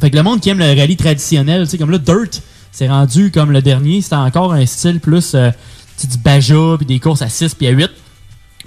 [0.00, 2.86] Fait que le monde qui aime le rallye traditionnel, tu sais, comme là, Dirt, c'est
[2.86, 5.50] rendu comme le dernier, c'était encore un style plus euh,
[6.08, 7.90] du Baja, puis des courses à 6 puis à 8.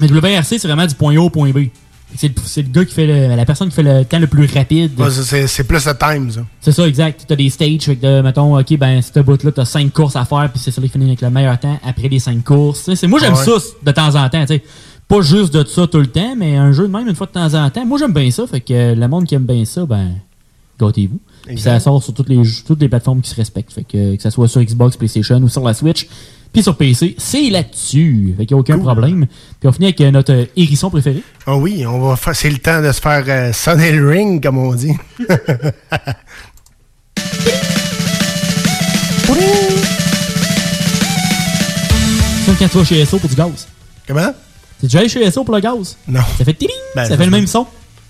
[0.01, 1.68] Mais WRC, c'est vraiment du point A au point B.
[2.15, 4.45] C'est le, le gars qui fait le- la personne qui fait le temps le plus
[4.53, 4.99] rapide.
[4.99, 6.41] Ouais, c'est plus le time, ça.
[6.61, 7.25] C'est ça, exact.
[7.27, 10.23] T'as des stages, fait que, de, mettons, ok, ben, cette bout-là, t'as 5 courses à
[10.25, 12.89] faire, puis c'est celui qui finit avec le meilleur temps après les 5 courses.
[12.95, 13.59] C'est- moi, j'aime Ah ouais.
[13.59, 14.63] ça de temps en temps, tu sais.
[15.07, 17.31] Pas juste de ça tout le temps, mais un jeu de même une fois de
[17.31, 17.85] temps en temps.
[17.85, 20.09] Moi, j'aime bien ça, fait que euh, le monde qui aime bien ça, ben,
[20.79, 21.19] gâtez-vous.
[21.45, 23.73] Puis ça sort sur toutes les, toutes les plateformes qui se respectent.
[23.73, 26.07] Fait que, que ça soit sur Xbox, PlayStation ou sur la Switch,
[26.53, 28.33] puis sur PC, c'est là-dessus.
[28.37, 29.27] Fait qu'il n'y a aucun problème.
[29.59, 31.21] Puis on finit avec euh, notre euh, hérisson préféré.
[31.45, 34.41] Ah oui, on va faire, c'est le temps de se faire euh, sonner le ring,
[34.41, 34.93] comme on dit.
[42.47, 43.67] Ça, quand tu vas chez SO pour du gaz.
[44.07, 44.33] Comment?
[44.79, 45.97] T'es déjà allé chez SO pour le gaz?
[46.07, 46.21] Non.
[46.37, 46.75] Ça fait tiling!
[46.95, 47.67] Ben, ça fait le même son.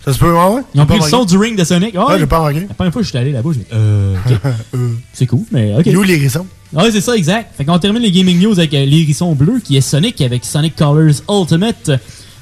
[0.08, 0.62] Ça se peut, ouais, ouais?
[0.74, 1.94] Ils ont pris le son du ring de Sonic.
[1.98, 2.62] Ah, Ouais, j'ai pas remarqué.
[2.62, 4.52] La première fois que je suis allé là-bas, j'ai dit, euh, ok.
[5.14, 5.86] C'est cool, mais ok.
[5.88, 6.46] Nous, l'hérisson.
[6.72, 7.54] Ouais, c'est ça, exact.
[7.58, 10.76] Fait qu'on termine les gaming news avec euh, l'hérisson bleu qui est Sonic avec Sonic
[10.78, 11.92] Colors Ultimate.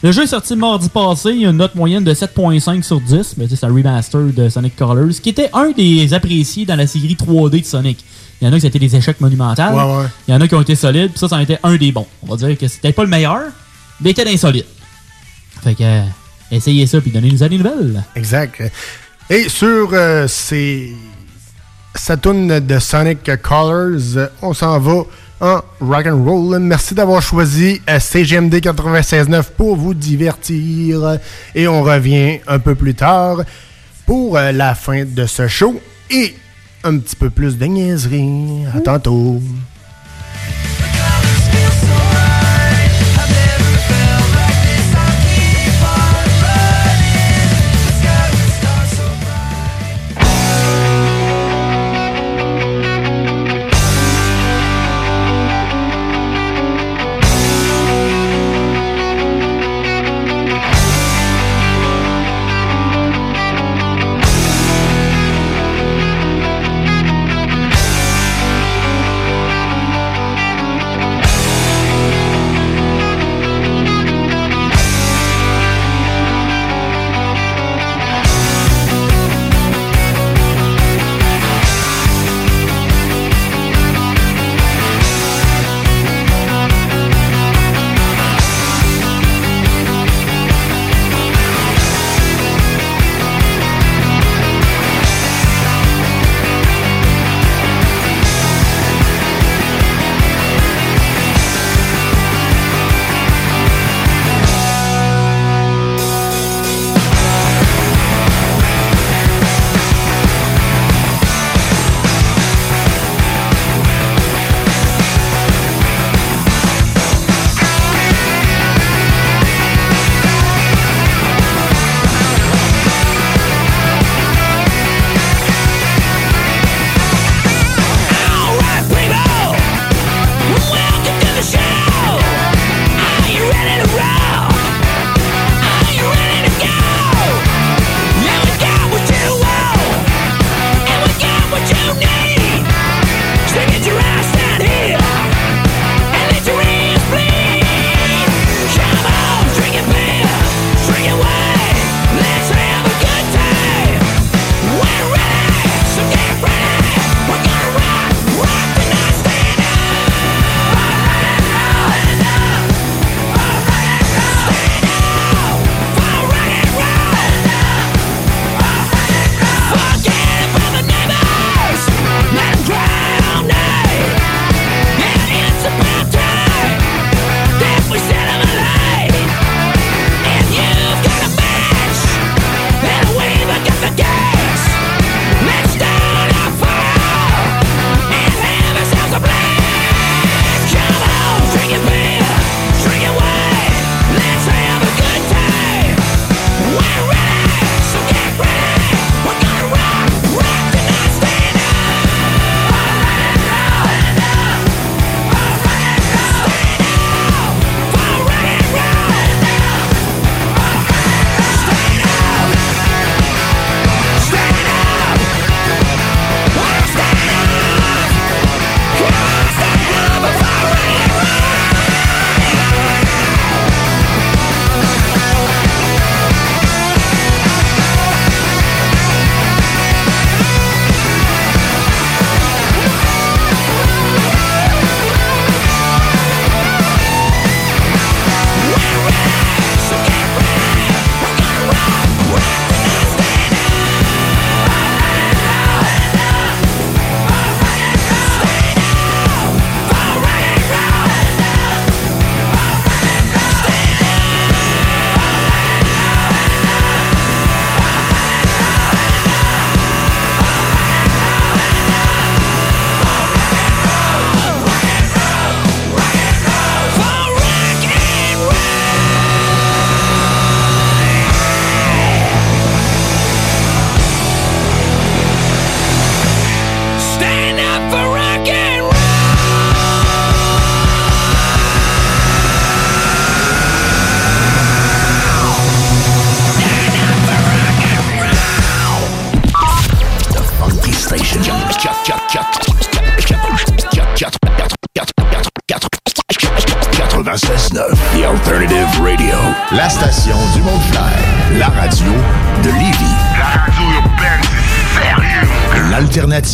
[0.03, 3.01] Le jeu est sorti mardi passé, il y a une note moyenne de 7.5 sur
[3.01, 6.85] 10, mais c'est un remaster de Sonic Colors, qui était un des appréciés dans la
[6.85, 8.03] série 3D de Sonic.
[8.41, 9.61] Il y en a qui c'était des échecs monumentaux.
[9.63, 10.05] Ouais, ouais.
[10.27, 11.91] Il y en a qui ont été solides, puis ça, ça en était un des
[11.91, 12.05] bons.
[12.21, 13.41] On va dire que c'était pas le meilleur,
[14.01, 14.65] mais il était insolite.
[15.63, 16.01] Fait que, euh,
[16.55, 18.03] essayez ça, puis donnez-nous des nouvelles.
[18.15, 18.63] Exact.
[19.29, 20.93] Et sur euh, ces
[21.95, 25.03] Saturn de Sonic Colors, on s'en va
[25.41, 26.59] en rock and roll.
[26.59, 31.17] Merci d'avoir choisi euh, CGMD 96.9 pour vous divertir.
[31.53, 33.43] Et on revient un peu plus tard
[34.05, 35.79] pour euh, la fin de ce show
[36.09, 36.35] et
[36.83, 38.65] un petit peu plus de niaiserie.
[38.75, 39.41] À tantôt.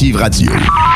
[0.02, 0.90] L'alternative radio.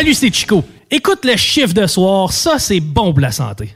[0.00, 0.64] Salut, c'est Chico.
[0.90, 3.74] Écoute le chiffre de soir, ça c'est bon pour la santé.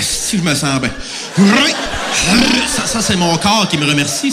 [0.00, 0.90] Si je me sens bien?
[2.66, 4.32] Ça, c'est mon corps qui me remercie.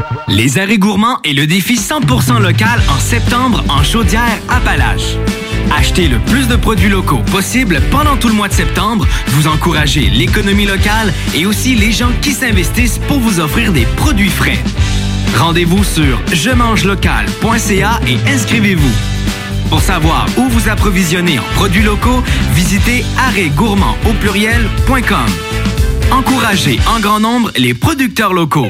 [0.31, 5.17] Les arrêts gourmands et le défi 100% local en septembre en chaudière Appalaches.
[5.77, 9.05] Achetez le plus de produits locaux possible pendant tout le mois de septembre.
[9.27, 14.29] Vous encouragez l'économie locale et aussi les gens qui s'investissent pour vous offrir des produits
[14.29, 14.57] frais.
[15.37, 18.95] Rendez-vous sur je local.ca et inscrivez-vous.
[19.69, 25.29] Pour savoir où vous approvisionner en produits locaux, visitez arrêtgourmand au pluriel.com.
[26.11, 28.69] Encouragez en grand nombre les producteurs locaux.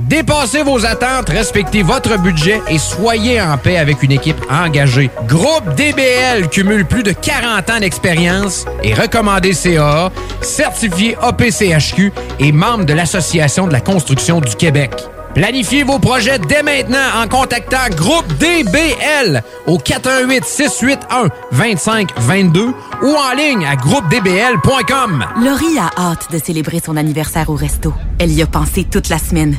[0.00, 5.10] Dépassez vos attentes, respectez votre budget et soyez en paix avec une équipe engagée.
[5.26, 10.10] Groupe DBL cumule plus de 40 ans d'expérience et recommandé CA,
[10.40, 14.92] certifié APCHQ et membre de l'Association de la construction du Québec.
[15.34, 23.34] Planifiez vos projets dès maintenant en contactant Groupe DBL au 418 681 2522 ou en
[23.36, 25.26] ligne à groupedbl.com.
[25.44, 27.92] Laurie a hâte de célébrer son anniversaire au resto.
[28.18, 29.58] Elle y a pensé toute la semaine.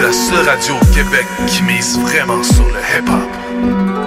[0.00, 3.99] Écoutez la seule radio au Québec qui mise vraiment sur le hip-hop.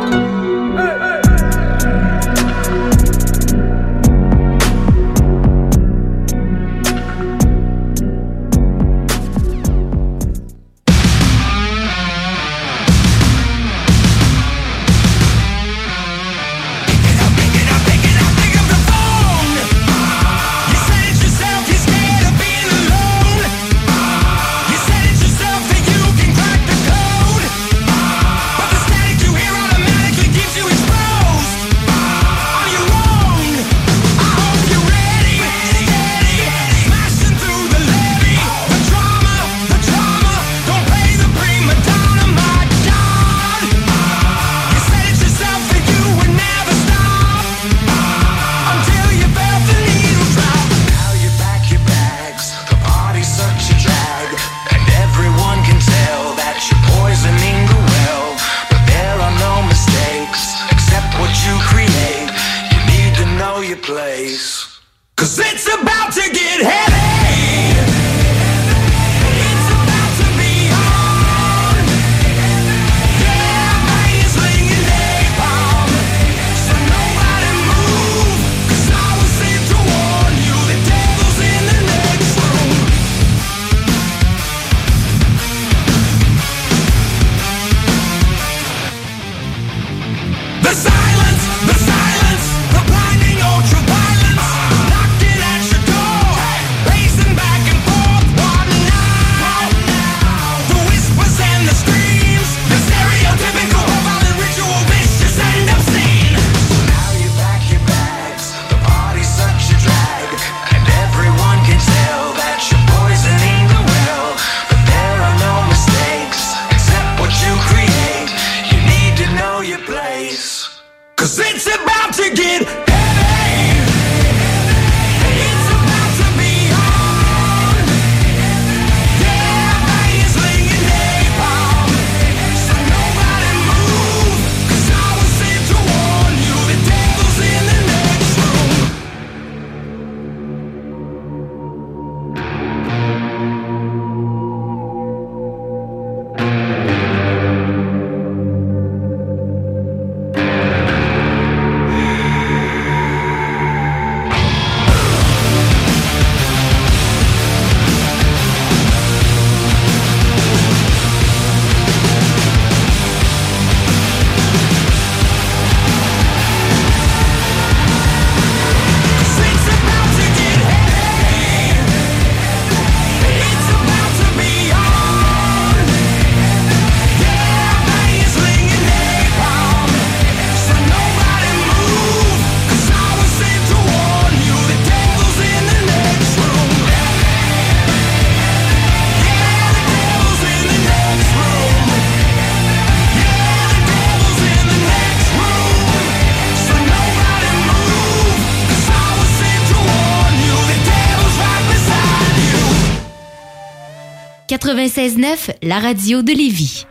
[204.83, 206.85] 96.9, la radio de Lévis.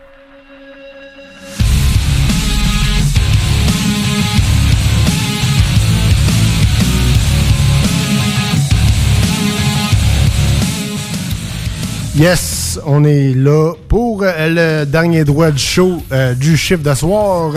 [12.17, 16.95] Yes, on est là pour euh, le dernier droit du show euh, du chiffre de
[16.95, 17.53] soir.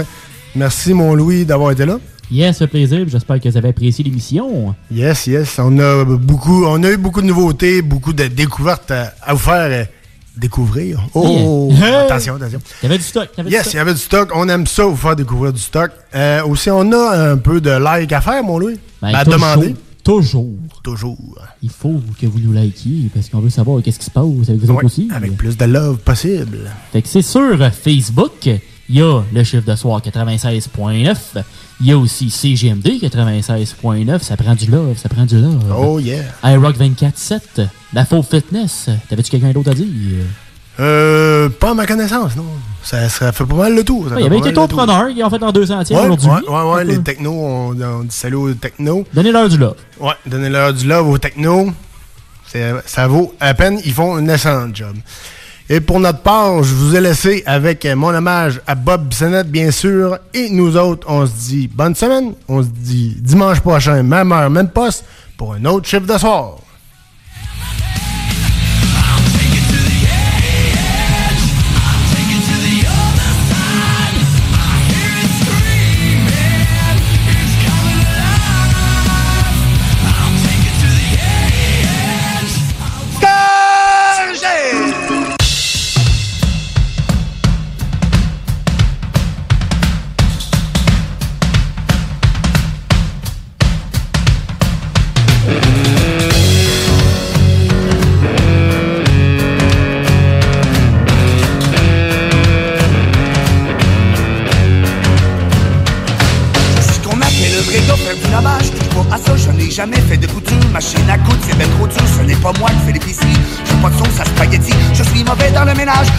[0.56, 1.98] Merci, mon Louis, d'avoir été là.
[2.30, 3.06] Yes, fait plaisir.
[3.08, 4.76] J'espère que vous avez apprécié l'émission.
[4.92, 5.60] Yes, yes.
[5.60, 9.40] On a beaucoup, on a eu beaucoup de nouveautés, beaucoup de découvertes à, à vous
[9.40, 9.84] faire euh,
[10.38, 11.08] découvrir.
[11.14, 12.02] Oh, Yeah.
[12.06, 12.60] attention, attention.
[12.82, 13.30] Il y avait du stock.
[13.34, 14.30] il y avait du Yes, il y avait du stock.
[14.36, 15.92] On aime ça, vous faire découvrir du stock.
[16.14, 18.80] Euh, aussi, on a un peu de like à faire, mon Louis.
[19.02, 19.76] Ben, Ben, à toujours, demander.
[20.04, 20.50] Toujours.
[20.84, 21.18] Toujours.
[21.64, 24.62] Il faut que vous nous likiez parce qu'on veut savoir qu'est-ce qui se passe avec
[24.62, 25.10] vous autres aussi.
[25.14, 26.70] avec plus de love possible.
[26.94, 28.50] Fait que c'est sur Facebook,
[28.90, 31.16] il y a le chiffre de soir 96.9.
[31.82, 34.20] Il y a aussi CGMD 96.9.
[34.22, 35.64] Ça prend du love, ça prend du love.
[35.78, 36.24] Oh yeah.
[36.44, 37.68] iRock 24.7.
[37.94, 38.90] La Faux Fitness.
[39.10, 39.88] T'avais-tu quelqu'un d'autre à dire?
[40.80, 42.44] Euh, pas à ma connaissance, non.
[42.84, 44.06] Ça, ça fait pas mal le tour.
[44.08, 46.28] Ouais, il y avait quelques preneurs qui ont fait leur 200 Ouais, aujourd'hui.
[46.30, 49.06] ouais, ouais, ouais, les technos, on, on dit salut aux technos.
[49.14, 49.76] Donnez-leur du love.
[50.00, 51.72] Ouais, donnez-leur du love aux technos.
[52.86, 54.96] Ça vaut à peine, ils font un excellent job.
[55.68, 59.72] Et pour notre part, je vous ai laissé avec mon hommage à Bob Bissonnette, bien
[59.72, 60.20] sûr.
[60.34, 62.34] Et nous autres, on se dit bonne semaine.
[62.48, 65.06] On se dit dimanche prochain, même heure, même poste,
[65.38, 66.58] pour un autre chiffre de soir.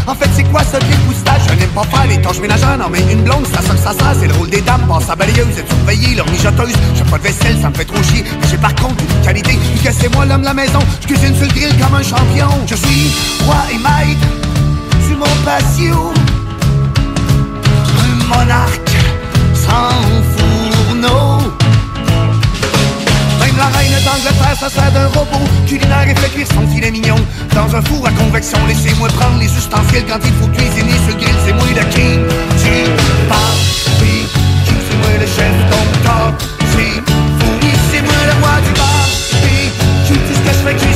[0.06, 2.78] En fait, c'est quoi ce dépoustage Je n'aime pas faire les tâches ménagères.
[2.78, 5.16] Non, mais une blonde, ça sonne, ça sert C'est le rôle des dames, passe à
[5.16, 6.74] balayeuse Être surveillée, leur mijoteuse.
[6.94, 8.24] J'ai pas de vaisselle, ça me fait trop chier.
[8.40, 9.52] Mais j'ai par contre une qualité.
[9.52, 12.02] Vu que c'est moi l'homme de la maison Je cuisine sur le grill comme un
[12.02, 12.48] champion.
[12.66, 13.12] Je suis
[13.44, 14.26] roi et maître
[15.08, 16.12] Sur mon patio.
[17.98, 18.96] Un monarque
[19.54, 20.35] sans
[23.56, 27.16] la reine d'Angleterre, ça sert d'un robot Culinaire et fait cuire son filet mignon.
[27.54, 31.36] Dans un four à convection, laissez-moi prendre les ustensiles Quand il faut cuisiner le grill,
[31.44, 32.20] c'est moi le king.
[32.62, 32.90] Tu
[33.28, 33.60] parles,
[34.00, 34.26] oui,
[34.66, 36.34] c'est moi le chef compteur
[36.72, 37.00] C'est
[37.38, 39.06] fourni, c'est moi le roi du bar
[39.44, 39.70] Et
[40.06, 40.95] tout ce que je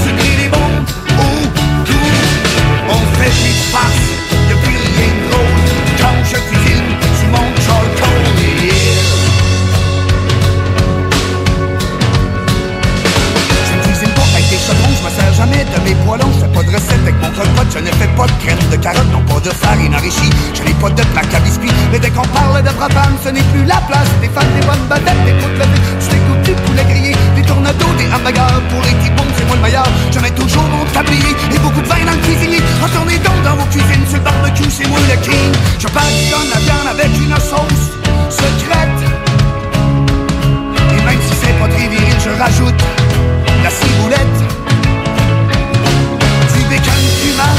[17.73, 20.31] je ne fais pas de crème de carotte, non pas de farine enrichie.
[20.55, 21.71] Je n'ai pas de plaque à biscuits.
[21.93, 22.69] Mais dès qu'on parle de
[23.25, 24.09] ce n'est plus la place.
[24.21, 27.95] Des femmes, des bonnes badettes, des potes levées, tu t'écoutes du poulet grillé, des tornados,
[27.99, 28.61] des hamburgers.
[28.69, 29.89] Pour les petits bombes, c'est moi le meilleur.
[30.11, 32.61] Je mets toujours mon tablier et beaucoup de vin dans le cuisinier.
[32.83, 35.53] Retournez donc dans vos cuisines, c'est le barbecue, c'est moi le king.
[35.79, 37.87] Je passionne la viande avec une sauce
[38.29, 39.01] secrète.
[40.93, 42.83] Et même si c'est pas très viril, je rajoute
[43.63, 44.60] la ciboulette.
[46.71, 47.59] Bacon fumant,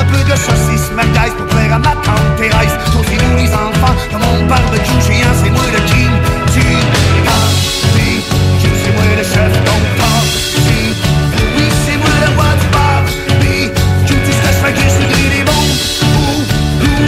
[0.00, 2.76] un peu de saucisse merguez pour plaire à ma tante Thérèse.
[2.92, 6.10] Sautez-nous les enfants, comme mon barbecue géant, c'est moi le king
[6.52, 6.66] du
[7.24, 8.22] barbecue.
[8.82, 10.98] C'est moi le chef, donc party.
[11.56, 13.70] Oui, c'est moi le roi du barbecue.
[14.04, 15.70] Tout ce que je fais, que je dis des bons.
[16.02, 16.42] Ouh,
[16.82, 17.06] ouh.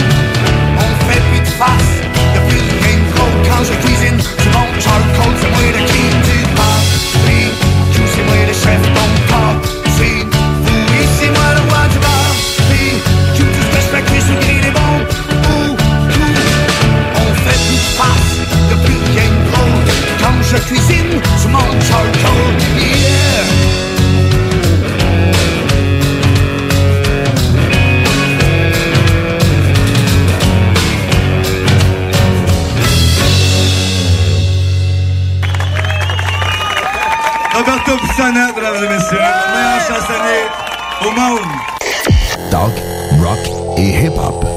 [0.79, 1.91] On fait plus de face,
[2.33, 3.03] y'a plus de game
[3.49, 4.19] quand je cuisine.
[4.21, 6.06] C'est mon charcoal, c'est moi le king
[20.49, 21.21] je cuisine.
[21.37, 23.43] C'est mon charcoal, yeah.
[37.53, 40.43] Roberto Pisana, mesdames et messieurs, le meilleur chansonnier
[41.01, 41.39] au monde.
[42.51, 42.71] Talk,
[43.21, 44.56] rock et hip-hop.